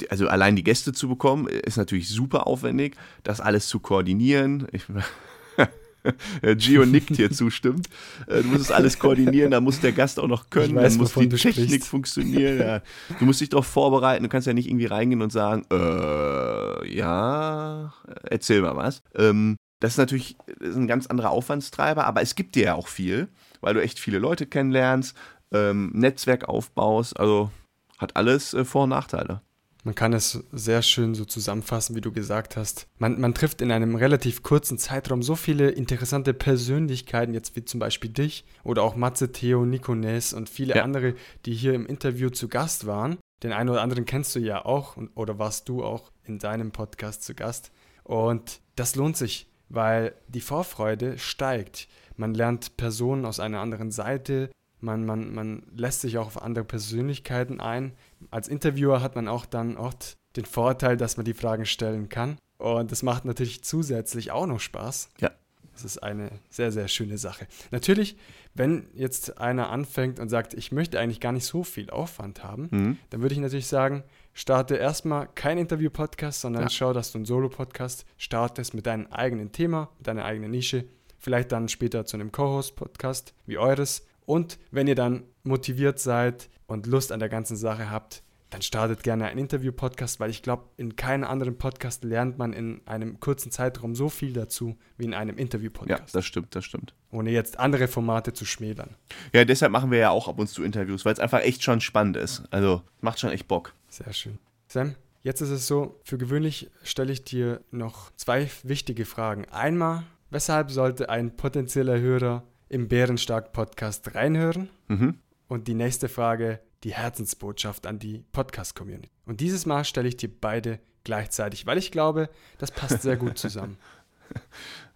also 0.10 0.28
allein 0.28 0.56
die 0.56 0.63
Gäste 0.63 0.93
zu 0.93 1.08
bekommen, 1.08 1.48
ist 1.48 1.78
natürlich 1.78 2.10
super 2.10 2.48
aufwendig, 2.48 2.95
das 3.24 3.39
alles 3.39 3.67
zu 3.67 3.80
koordinieren. 3.80 4.67
Ich, 4.71 4.84
Gio 6.58 6.86
nickt 6.86 7.15
hier 7.15 7.32
zustimmt. 7.32 7.88
Äh, 8.28 8.41
du 8.41 8.50
musst 8.50 8.62
es 8.62 8.71
alles 8.71 9.00
koordinieren, 9.00 9.52
da 9.52 9.62
muss 9.62 9.80
der 9.80 9.91
Gast 9.91 10.19
auch 10.19 10.28
noch 10.28 10.50
können, 10.50 10.76
weiß, 10.76 10.93
dann 10.93 11.02
muss 11.02 11.13
die 11.13 11.30
Technik 11.30 11.67
sprichst. 11.67 11.88
funktionieren. 11.88 12.60
Ja. 12.60 12.82
Du 13.19 13.26
musst 13.26 13.41
dich 13.41 13.50
darauf 13.50 13.67
vorbereiten, 13.67 14.24
du 14.24 14.30
kannst 14.30 14.48
ja 14.48 14.54
nicht 14.54 14.67
irgendwie 14.67 14.86
reingehen 14.86 15.21
und 15.21 15.32
sagen, 15.32 15.65
äh, 15.71 16.93
ja, 16.93 17.93
erzähl 18.24 18.62
mal 18.62 18.76
was. 18.76 19.02
Ähm, 19.15 19.56
das 19.80 19.93
ist 19.93 19.98
natürlich 19.98 20.38
das 20.60 20.69
ist 20.69 20.76
ein 20.78 20.88
ganz 20.88 21.08
anderer 21.08 21.32
Aufwandstreiber, 21.32 22.06
aber 22.06 22.21
es 22.21 22.36
gibt 22.36 22.56
dir 22.56 22.65
ja 22.65 22.76
auch 22.76 22.88
viel, 22.88 23.30
weil 23.65 23.73
du 23.73 23.82
echt 23.82 23.99
viele 23.99 24.19
Leute 24.19 24.45
kennenlernst, 24.45 25.17
ähm, 25.51 25.91
Netzwerk 25.93 26.47
aufbaust, 26.47 27.19
also 27.19 27.49
hat 27.97 28.15
alles 28.15 28.54
äh, 28.54 28.63
Vor- 28.63 28.84
und 28.84 28.89
Nachteile. 28.89 29.41
Man 29.84 29.95
kann 29.95 30.13
es 30.13 30.43
sehr 30.51 30.82
schön 30.82 31.13
so 31.13 31.25
zusammenfassen, 31.25 31.95
wie 31.95 32.01
du 32.01 32.12
gesagt 32.12 32.58
hast. 32.58 32.88
Man, 32.97 33.19
man 33.19 33.34
trifft 33.34 33.62
in 33.62 33.71
einem 33.71 33.95
relativ 33.95 34.43
kurzen 34.43 34.78
Zeitraum 34.78 35.21
so 35.21 35.36
viele 35.36 35.69
interessante 35.69 36.34
Persönlichkeiten, 36.34 37.34
jetzt 37.34 37.56
wie 37.56 37.65
zum 37.65 37.80
Beispiel 37.80 38.10
dich 38.10 38.45
oder 38.63 38.84
auch 38.84 38.95
Matze, 38.95 39.32
Theo, 39.32 39.65
Nico 39.65 39.93
Ness 39.93 40.34
und 40.34 40.49
viele 40.49 40.75
ja. 40.75 40.84
andere, 40.84 41.15
die 41.45 41.54
hier 41.54 41.73
im 41.73 41.86
Interview 41.86 42.30
zu 42.30 42.47
Gast 42.47 42.86
waren. 42.86 43.17
Den 43.43 43.51
einen 43.51 43.69
oder 43.69 43.82
anderen 43.82 44.06
kennst 44.06 44.36
du 44.36 44.39
ja 44.39 44.65
auch 44.65 44.97
oder 45.13 45.39
warst 45.39 45.69
du 45.69 45.84
auch 45.84 46.12
in 46.23 46.39
deinem 46.39 46.71
Podcast 46.71 47.23
zu 47.23 47.34
Gast. 47.34 47.71
Und 48.04 48.62
das 48.75 48.95
lohnt 48.95 49.17
sich, 49.17 49.47
weil 49.69 50.13
die 50.28 50.41
Vorfreude 50.41 51.17
steigt. 51.17 51.88
Man 52.17 52.34
lernt 52.34 52.78
Personen 52.78 53.25
aus 53.25 53.39
einer 53.39 53.60
anderen 53.60 53.91
Seite, 53.91 54.49
man, 54.82 55.06
man, 55.06 55.34
man 55.34 55.63
lässt 55.75 56.01
sich 56.01 56.17
auch 56.17 56.28
auf 56.28 56.41
andere 56.41 56.65
Persönlichkeiten 56.65 57.60
ein. 57.60 57.93
Als 58.30 58.47
Interviewer 58.47 59.01
hat 59.01 59.15
man 59.15 59.28
auch 59.28 59.45
dann 59.45 59.78
oft 59.78 60.17
den 60.36 60.45
Vorteil, 60.45 60.97
dass 60.97 61.17
man 61.17 61.25
die 61.25 61.34
Fragen 61.34 61.65
stellen 61.65 62.10
kann. 62.10 62.38
Und 62.58 62.91
das 62.91 63.04
macht 63.04 63.25
natürlich 63.25 63.63
zusätzlich 63.63 64.32
auch 64.32 64.47
noch 64.47 64.60
Spaß. 64.60 65.10
Ja. 65.19 65.32
Das 65.73 65.84
ist 65.84 65.97
eine 65.97 66.32
sehr, 66.49 66.71
sehr 66.71 66.88
schöne 66.88 67.17
Sache. 67.17 67.47
Natürlich, 67.71 68.15
wenn 68.54 68.88
jetzt 68.93 69.39
einer 69.39 69.69
anfängt 69.69 70.19
und 70.21 70.30
sagt, 70.30 70.54
ich 70.54 70.71
möchte 70.71 70.99
eigentlich 70.99 71.19
gar 71.19 71.34
nicht 71.34 71.45
so 71.45 71.65
viel 71.65 71.89
Aufwand 71.89 72.45
haben, 72.45 72.69
mhm. 72.71 72.97
dann 73.10 73.21
würde 73.21 73.36
ich 73.36 73.41
natürlich 73.41 73.67
sagen, 73.67 74.04
starte 74.34 74.75
erstmal 74.75 75.28
kein 75.36 75.58
Interview-Podcast, 75.58 76.41
sondern 76.41 76.63
ja. 76.63 76.69
schau, 76.69 76.93
dass 76.93 77.12
du 77.12 77.17
einen 77.17 77.25
Solo-Podcast 77.25 78.06
startest 78.17 78.73
mit 78.73 78.86
deinem 78.86 79.08
eigenen 79.08 79.51
Thema, 79.51 79.89
mit 79.97 80.08
deiner 80.08 80.23
eigenen 80.23 80.51
Nische. 80.51 80.86
Vielleicht 81.25 81.51
dann 81.51 81.69
später 81.69 82.05
zu 82.05 82.17
einem 82.17 82.31
Co-Host-Podcast 82.31 83.33
wie 83.47 83.57
eures 83.57 84.05
und 84.27 84.59
wenn 84.69 84.85
ihr 84.85 84.93
dann 84.93 85.23
motiviert 85.41 85.97
seid 85.97 86.49
und 86.67 86.85
Lust 86.85 87.11
an 87.11 87.19
der 87.19 87.29
ganzen 87.29 87.57
Sache 87.57 87.89
habt, 87.89 88.21
dann 88.51 88.61
startet 88.61 89.01
gerne 89.01 89.25
einen 89.25 89.39
Interview-Podcast, 89.39 90.19
weil 90.19 90.29
ich 90.29 90.43
glaube, 90.43 90.65
in 90.77 90.95
keinem 90.95 91.23
anderen 91.23 91.57
Podcast 91.57 92.03
lernt 92.03 92.38
man 92.38 92.53
in 92.53 92.85
einem 92.85 93.19
kurzen 93.19 93.49
Zeitraum 93.49 93.95
so 93.95 94.07
viel 94.07 94.33
dazu 94.33 94.77
wie 94.97 95.05
in 95.05 95.15
einem 95.15 95.39
Interview-Podcast. 95.39 96.13
Ja, 96.13 96.19
das 96.19 96.27
stimmt, 96.27 96.53
das 96.53 96.63
stimmt. 96.63 96.93
Ohne 97.09 97.31
jetzt 97.31 97.57
andere 97.57 97.88
Formate 97.88 98.31
zu 98.33 98.45
schmälern. 98.45 98.95
Ja, 99.33 99.45
deshalb 99.45 99.71
machen 99.71 99.89
wir 99.89 99.97
ja 99.97 100.11
auch 100.11 100.27
ab 100.27 100.38
und 100.38 100.45
zu 100.45 100.63
Interviews, 100.63 101.05
weil 101.05 101.13
es 101.13 101.19
einfach 101.19 101.41
echt 101.41 101.63
schon 101.63 101.81
spannend 101.81 102.17
ist. 102.17 102.43
Also 102.51 102.83
macht 103.01 103.19
schon 103.19 103.31
echt 103.31 103.47
Bock. 103.47 103.73
Sehr 103.89 104.13
schön. 104.13 104.38
Sam, 104.67 104.93
jetzt 105.23 105.41
ist 105.41 105.49
es 105.49 105.65
so, 105.65 105.99
für 106.03 106.19
gewöhnlich 106.19 106.69
stelle 106.83 107.11
ich 107.11 107.23
dir 107.23 107.61
noch 107.71 108.11
zwei 108.15 108.47
wichtige 108.61 109.05
Fragen. 109.05 109.45
Einmal, 109.45 110.03
weshalb 110.36 110.69
sollte 110.69 111.08
ein 111.08 111.38
potenzieller 111.38 111.98
Hörer 111.98 112.43
im 112.67 112.89
Bärenstark-Podcast 112.89 114.15
reinhören. 114.15 114.67
Mhm. 114.89 115.19
Und 115.48 115.69
die 115.69 115.76
nächste 115.76 116.10
Frage, 116.10 116.60
die 116.84 116.93
Herzensbotschaft 116.93 117.88
an 117.88 118.00
die 118.00 118.26
Podcast-Community. 118.34 119.10
Und 119.26 119.39
dieses 119.39 119.65
Mal 119.65 119.86
stelle 119.86 120.10
ich 120.10 120.17
dir 120.17 120.30
beide 120.30 120.80
gleichzeitig, 121.06 121.65
weil 121.65 121.78
ich 121.78 121.89
glaube, 121.89 122.28
das 122.58 122.71
passt 122.71 123.02
sehr 123.02 123.15
gut 123.15 123.38
zusammen. 123.38 123.78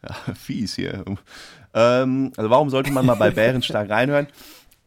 Ja, 0.01 0.33
fies 0.33 0.75
hier. 0.75 1.03
Ähm, 1.73 2.31
also 2.37 2.49
warum 2.49 2.69
sollte 2.69 2.89
man 2.89 3.05
mal 3.05 3.15
bei 3.15 3.31
Bärenstark 3.31 3.89
reinhören? 3.89 4.27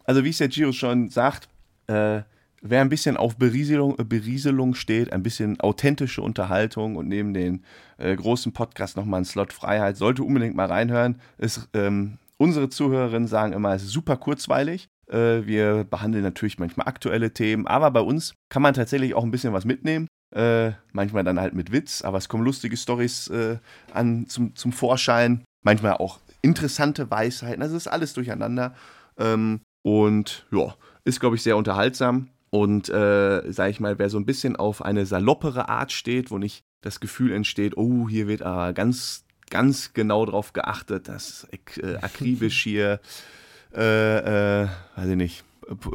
Also 0.05 0.25
wie 0.25 0.31
es 0.31 0.39
der 0.39 0.49
Giro 0.49 0.73
schon 0.73 1.11
sagt, 1.11 1.51
äh, 1.87 2.23
wer 2.63 2.81
ein 2.81 2.89
bisschen 2.89 3.17
auf 3.17 3.37
Berieselung, 3.37 3.99
äh, 3.99 4.05
Berieselung 4.05 4.75
steht, 4.75 5.13
ein 5.13 5.23
bisschen 5.23 5.61
authentische 5.61 6.23
Unterhaltung 6.23 6.97
und 6.97 7.09
neben 7.09 7.35
den 7.35 7.65
äh, 7.99 8.17
großen 8.17 8.53
Podcast 8.53 8.97
nochmal 8.97 9.21
ein 9.21 9.25
Slot 9.25 9.53
Freiheit, 9.53 9.97
sollte 9.97 10.23
unbedingt 10.23 10.57
mal 10.57 10.67
reinhören. 10.67 11.21
Ist 11.39 11.69
ähm, 11.75 12.19
Unsere 12.43 12.69
Zuhörerinnen 12.69 13.29
sagen 13.29 13.53
immer, 13.53 13.73
es 13.73 13.85
ist 13.85 13.93
super 13.93 14.17
kurzweilig. 14.17 14.89
Äh, 15.07 15.47
wir 15.47 15.85
behandeln 15.85 16.25
natürlich 16.25 16.59
manchmal 16.59 16.89
aktuelle 16.89 17.33
Themen, 17.33 17.69
aber 17.69 17.93
bei 17.93 18.01
uns 18.01 18.35
kann 18.49 18.63
man 18.63 18.75
tatsächlich 18.75 19.15
auch 19.15 19.23
ein 19.23 19.31
bisschen 19.31 19.53
was 19.53 19.65
mitnehmen. 19.65 20.09
Äh, 20.35 20.73
manchmal 20.91 21.23
dann 21.23 21.39
halt 21.39 21.55
mit 21.55 21.71
Witz, 21.71 22.03
aber 22.03 22.19
es 22.19 22.29
kommen 22.29 22.43
lustige 22.43 22.77
Stories 22.77 23.29
äh, 23.29 23.59
an 23.95 24.27
zum, 24.27 24.57
zum 24.57 24.73
Vorschein. 24.73 25.45
Manchmal 25.63 25.99
auch 25.99 26.19
interessante 26.41 27.13
Weisheiten. 27.13 27.63
Also 27.63 27.77
ist 27.77 27.87
alles 27.87 28.13
durcheinander. 28.13 28.75
Ähm, 29.19 29.61
Und 29.85 30.45
ja, 30.51 30.75
ist, 31.05 31.21
glaube 31.21 31.37
ich, 31.37 31.45
sehr 31.45 31.57
unterhaltsam. 31.57 32.29
Und 32.55 32.91
äh, 32.91 33.51
sage 33.51 33.71
ich 33.71 33.81
mal, 33.81 33.99
wer 33.99 34.11
so 34.11 34.19
ein 34.19 34.27
bisschen 34.27 34.57
auf 34.57 34.85
eine 34.85 35.07
saloppere 35.07 35.71
Art 35.71 35.91
steht, 35.91 36.31
wo 36.31 36.37
nicht 36.37 36.65
das 36.83 37.01
Gefühl 37.01 37.33
entsteht, 37.33 37.79
oh, 37.79 38.11
hier 38.11 38.29
wird 38.29 38.43
aber 38.43 38.75
ganz, 38.75 39.25
ganz 39.49 39.95
genau 39.95 40.27
drauf 40.27 40.53
geachtet, 40.53 41.09
dass 41.09 41.49
äh, 41.51 41.97
akribisch 42.03 42.63
hier, 42.63 43.01
äh, 43.75 44.65
äh, 44.65 44.69
weiß 44.97 45.09
ich 45.09 45.17
nicht, 45.17 45.45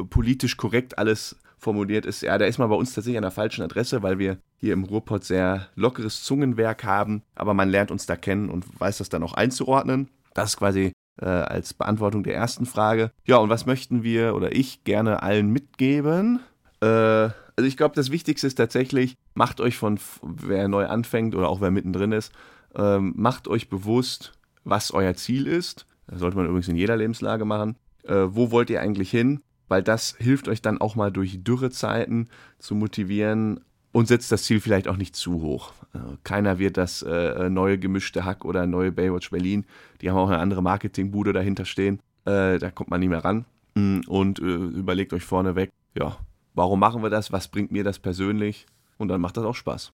politisch 0.10 0.58
korrekt 0.58 0.98
alles 0.98 1.36
formuliert 1.60 2.08
ist, 2.08 2.22
ja, 2.22 2.36
da 2.40 2.46
ist 2.46 2.58
man 2.58 2.70
bei 2.70 2.76
uns 2.76 2.94
tatsächlich 2.94 3.18
an 3.18 3.24
der 3.24 3.32
falschen 3.32 3.62
Adresse, 3.62 4.02
weil 4.02 4.18
wir 4.18 4.40
hier 4.60 4.74
im 4.74 4.84
Ruhrpott 4.84 5.24
sehr 5.26 5.68
lockeres 5.76 6.24
Zungenwerk 6.24 6.84
haben, 6.84 7.22
aber 7.36 7.54
man 7.54 7.70
lernt 7.70 7.92
uns 7.92 8.08
da 8.08 8.16
kennen 8.16 8.50
und 8.50 8.66
weiß 8.80 8.98
das 8.98 9.10
dann 9.10 9.22
auch 9.22 9.34
einzuordnen. 9.34 10.10
Das 10.34 10.52
ist 10.52 10.58
quasi 10.58 10.94
äh, 11.22 11.26
als 11.26 11.74
Beantwortung 11.74 12.24
der 12.24 12.36
ersten 12.36 12.66
Frage. 12.66 13.12
Ja, 13.26 13.38
und 13.38 13.50
was 13.50 13.66
möchten 13.66 14.04
wir 14.04 14.36
oder 14.36 14.56
ich 14.56 14.84
gerne 14.84 15.24
allen 15.24 15.52
mitgeben? 15.52 16.40
Äh, 16.82 16.86
also 16.86 17.68
ich 17.68 17.78
glaube, 17.78 17.96
das 17.96 18.12
Wichtigste 18.12 18.48
ist 18.48 18.56
tatsächlich, 18.56 19.16
macht 19.34 19.62
euch 19.62 19.78
von, 19.78 20.00
wer 20.22 20.68
neu 20.68 20.86
anfängt 20.86 21.36
oder 21.36 21.50
auch 21.50 21.62
wer 21.62 21.72
mittendrin 21.72 22.12
ist, 22.12 22.32
ähm, 22.76 23.14
macht 23.16 23.48
euch 23.48 23.70
bewusst, 23.70 24.34
was 24.64 24.92
euer 24.92 25.16
Ziel 25.16 25.48
ist. 25.48 25.86
Das 26.08 26.20
sollte 26.20 26.38
man 26.38 26.46
übrigens 26.46 26.68
in 26.68 26.76
jeder 26.76 26.96
Lebenslage 26.96 27.46
machen. 27.46 27.76
Äh, 28.04 28.28
wo 28.30 28.52
wollt 28.52 28.70
ihr 28.70 28.82
eigentlich 28.82 29.10
hin? 29.10 29.42
weil 29.68 29.84
das 29.84 30.16
hilft 30.18 30.48
euch 30.48 30.62
dann 30.62 30.80
auch 30.80 30.96
mal 30.96 31.12
durch 31.12 31.44
Dürrezeiten 31.44 32.30
zu 32.60 32.76
motivieren 32.76 33.62
und 33.98 34.08
setzt 34.08 34.32
das 34.32 34.44
Ziel 34.44 34.60
vielleicht 34.60 34.88
auch 34.88 34.96
nicht 34.96 35.16
zu 35.16 35.42
hoch. 35.42 35.74
Äh, 35.96 36.18
keiner 36.24 36.60
wird 36.60 36.78
das 36.78 37.02
äh, 37.02 37.50
neue 37.50 37.80
gemischte 37.80 38.26
Hack 38.26 38.46
oder 38.46 38.68
neue 38.68 38.92
Baywatch 38.92 39.32
Berlin, 39.32 39.66
die 40.02 40.12
haben 40.12 40.18
auch 40.18 40.28
eine 40.28 40.38
andere 40.38 40.62
Marketingbude 40.62 41.34
dahinter 41.34 41.66
stehen, 41.66 42.00
äh, 42.26 42.60
da 42.60 42.70
kommt 42.70 42.92
man 42.92 43.00
nicht 43.00 43.10
mehr 43.10 43.26
ran 43.26 43.46
mm, 43.74 44.02
und 44.06 44.38
äh, 44.38 44.44
überlegt 44.44 45.14
euch 45.14 45.24
vorneweg, 45.24 45.72
ja, 45.96 46.16
warum 46.54 46.80
machen 46.80 47.02
wir 47.02 47.10
das, 47.10 47.32
was 47.32 47.48
bringt 47.48 47.72
mir 47.72 47.84
das 47.84 47.98
persönlich 47.98 48.68
und 49.00 49.08
dann 49.08 49.20
macht 49.20 49.36
das 49.36 49.46
auch 49.46 49.56
Spaß. 49.56 49.94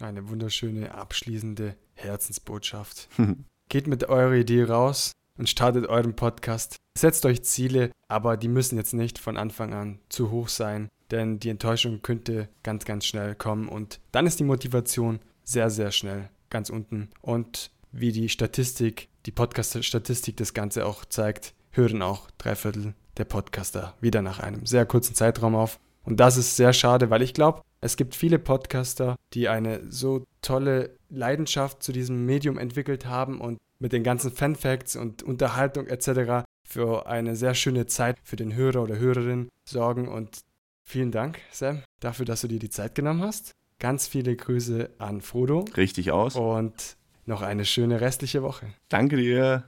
Eine 0.00 0.30
wunderschöne 0.30 0.94
abschließende 0.94 1.76
Herzensbotschaft. 1.92 3.10
Geht 3.68 3.86
mit 3.86 4.08
eurer 4.08 4.32
Idee 4.32 4.64
raus, 4.64 5.12
und 5.38 5.48
startet 5.48 5.86
euren 5.86 6.14
Podcast. 6.14 6.76
Setzt 6.96 7.24
euch 7.26 7.42
Ziele, 7.42 7.90
aber 8.08 8.36
die 8.36 8.48
müssen 8.48 8.76
jetzt 8.76 8.92
nicht 8.92 9.18
von 9.18 9.36
Anfang 9.36 9.72
an 9.72 9.98
zu 10.08 10.30
hoch 10.30 10.48
sein, 10.48 10.88
denn 11.12 11.38
die 11.38 11.50
Enttäuschung 11.50 12.02
könnte 12.02 12.48
ganz, 12.64 12.84
ganz 12.84 13.06
schnell 13.06 13.36
kommen 13.36 13.68
und 13.68 14.00
dann 14.10 14.26
ist 14.26 14.40
die 14.40 14.44
Motivation 14.44 15.20
sehr, 15.44 15.70
sehr 15.70 15.92
schnell 15.92 16.28
ganz 16.50 16.70
unten. 16.70 17.10
Und 17.20 17.70
wie 17.92 18.10
die 18.10 18.28
Statistik, 18.28 19.08
die 19.26 19.30
Podcast-Statistik 19.30 20.36
das 20.38 20.54
Ganze 20.54 20.86
auch 20.86 21.04
zeigt, 21.04 21.54
hören 21.70 22.02
auch 22.02 22.30
drei 22.38 22.54
Viertel 22.54 22.94
der 23.18 23.24
Podcaster 23.24 23.94
wieder 24.00 24.22
nach 24.22 24.40
einem 24.40 24.66
sehr 24.66 24.86
kurzen 24.86 25.14
Zeitraum 25.14 25.54
auf. 25.54 25.78
Und 26.04 26.18
das 26.18 26.36
ist 26.36 26.56
sehr 26.56 26.72
schade, 26.72 27.10
weil 27.10 27.22
ich 27.22 27.34
glaube, 27.34 27.62
es 27.80 27.96
gibt 27.96 28.14
viele 28.14 28.38
Podcaster, 28.38 29.16
die 29.34 29.48
eine 29.48 29.80
so 29.90 30.24
tolle 30.40 30.96
Leidenschaft 31.10 31.82
zu 31.82 31.92
diesem 31.92 32.24
Medium 32.24 32.58
entwickelt 32.58 33.06
haben 33.06 33.40
und 33.40 33.58
mit 33.78 33.92
den 33.92 34.04
ganzen 34.04 34.30
Fanfacts 34.30 34.96
und 34.96 35.22
Unterhaltung 35.22 35.86
etc. 35.88 36.44
für 36.66 37.06
eine 37.06 37.36
sehr 37.36 37.54
schöne 37.54 37.86
Zeit 37.86 38.16
für 38.22 38.36
den 38.36 38.54
Hörer 38.54 38.82
oder 38.82 38.98
Hörerin 38.98 39.48
sorgen. 39.68 40.08
Und 40.08 40.40
vielen 40.84 41.10
Dank, 41.10 41.40
Sam, 41.50 41.82
dafür, 42.00 42.26
dass 42.26 42.42
du 42.42 42.48
dir 42.48 42.58
die 42.58 42.70
Zeit 42.70 42.94
genommen 42.94 43.22
hast. 43.22 43.52
Ganz 43.78 44.06
viele 44.06 44.36
Grüße 44.36 44.90
an 44.98 45.20
Frodo. 45.20 45.64
Richtig 45.76 46.12
aus. 46.12 46.36
Und 46.36 46.96
noch 47.26 47.42
eine 47.42 47.64
schöne 47.64 48.00
restliche 48.00 48.42
Woche. 48.42 48.66
Danke 48.88 49.16
dir. 49.16 49.64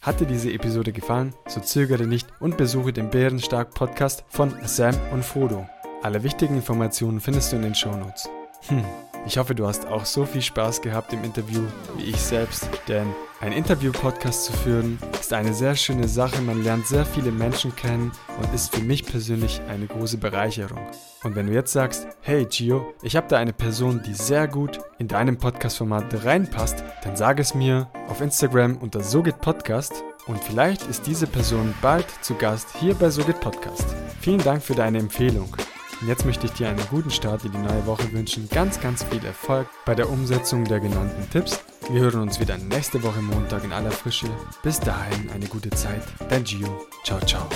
Hat 0.00 0.20
dir 0.20 0.26
diese 0.26 0.52
Episode 0.52 0.92
gefallen, 0.92 1.34
so 1.48 1.60
zögere 1.60 2.06
nicht 2.06 2.28
und 2.38 2.56
besuche 2.56 2.92
den 2.92 3.10
Bärenstark 3.10 3.74
Podcast 3.74 4.24
von 4.28 4.54
Sam 4.64 4.94
und 5.12 5.24
Frodo. 5.24 5.68
Alle 6.02 6.22
wichtigen 6.22 6.56
Informationen 6.56 7.20
findest 7.20 7.52
du 7.52 7.56
in 7.56 7.62
den 7.62 7.74
Shownotes. 7.74 8.28
Hm. 8.68 8.84
Ich 9.26 9.38
hoffe, 9.38 9.56
du 9.56 9.66
hast 9.66 9.86
auch 9.88 10.04
so 10.04 10.24
viel 10.24 10.40
Spaß 10.40 10.82
gehabt 10.82 11.12
im 11.12 11.24
Interview 11.24 11.62
wie 11.96 12.04
ich 12.04 12.20
selbst, 12.20 12.68
denn 12.86 13.08
ein 13.40 13.52
Interview-Podcast 13.52 14.44
zu 14.44 14.52
führen 14.52 14.98
ist 15.20 15.32
eine 15.32 15.52
sehr 15.52 15.74
schöne 15.74 16.06
Sache. 16.06 16.40
Man 16.40 16.62
lernt 16.62 16.86
sehr 16.86 17.04
viele 17.04 17.32
Menschen 17.32 17.74
kennen 17.74 18.12
und 18.38 18.54
ist 18.54 18.74
für 18.74 18.80
mich 18.80 19.04
persönlich 19.04 19.60
eine 19.68 19.86
große 19.86 20.16
Bereicherung. 20.16 20.78
Und 21.24 21.34
wenn 21.34 21.48
du 21.48 21.52
jetzt 21.52 21.72
sagst, 21.72 22.06
hey 22.22 22.46
Gio, 22.46 22.94
ich 23.02 23.16
habe 23.16 23.26
da 23.28 23.36
eine 23.36 23.52
Person, 23.52 24.00
die 24.06 24.14
sehr 24.14 24.46
gut 24.46 24.78
in 24.98 25.08
deinem 25.08 25.36
Podcast-Format 25.38 26.24
reinpasst, 26.24 26.84
dann 27.02 27.16
sag 27.16 27.40
es 27.40 27.52
mir 27.52 27.88
auf 28.08 28.20
Instagram 28.20 28.76
unter 28.78 29.02
SoGitPodcast 29.02 30.04
und 30.28 30.42
vielleicht 30.42 30.86
ist 30.86 31.06
diese 31.06 31.26
Person 31.26 31.74
bald 31.82 32.06
zu 32.22 32.34
Gast 32.36 32.68
hier 32.78 32.94
bei 32.94 33.10
SoGit 33.10 33.40
Podcast. 33.40 33.86
Vielen 34.20 34.42
Dank 34.42 34.62
für 34.62 34.74
deine 34.74 34.98
Empfehlung. 34.98 35.54
Und 36.00 36.08
jetzt 36.08 36.26
möchte 36.26 36.46
ich 36.46 36.52
dir 36.52 36.68
einen 36.68 36.86
guten 36.90 37.10
Start 37.10 37.44
in 37.44 37.52
die 37.52 37.58
neue 37.58 37.86
Woche 37.86 38.12
wünschen. 38.12 38.48
Ganz, 38.50 38.80
ganz 38.80 39.02
viel 39.04 39.24
Erfolg 39.24 39.66
bei 39.84 39.94
der 39.94 40.10
Umsetzung 40.10 40.64
der 40.64 40.80
genannten 40.80 41.28
Tipps. 41.30 41.60
Wir 41.90 42.00
hören 42.00 42.22
uns 42.22 42.40
wieder 42.40 42.58
nächste 42.58 43.02
Woche 43.02 43.22
Montag 43.22 43.64
in 43.64 43.72
aller 43.72 43.90
Frische. 43.90 44.26
Bis 44.62 44.80
dahin 44.80 45.30
eine 45.30 45.46
gute 45.46 45.70
Zeit. 45.70 46.02
Dein 46.28 46.44
Gio. 46.44 46.86
Ciao, 47.04 47.20
ciao. 47.20 47.48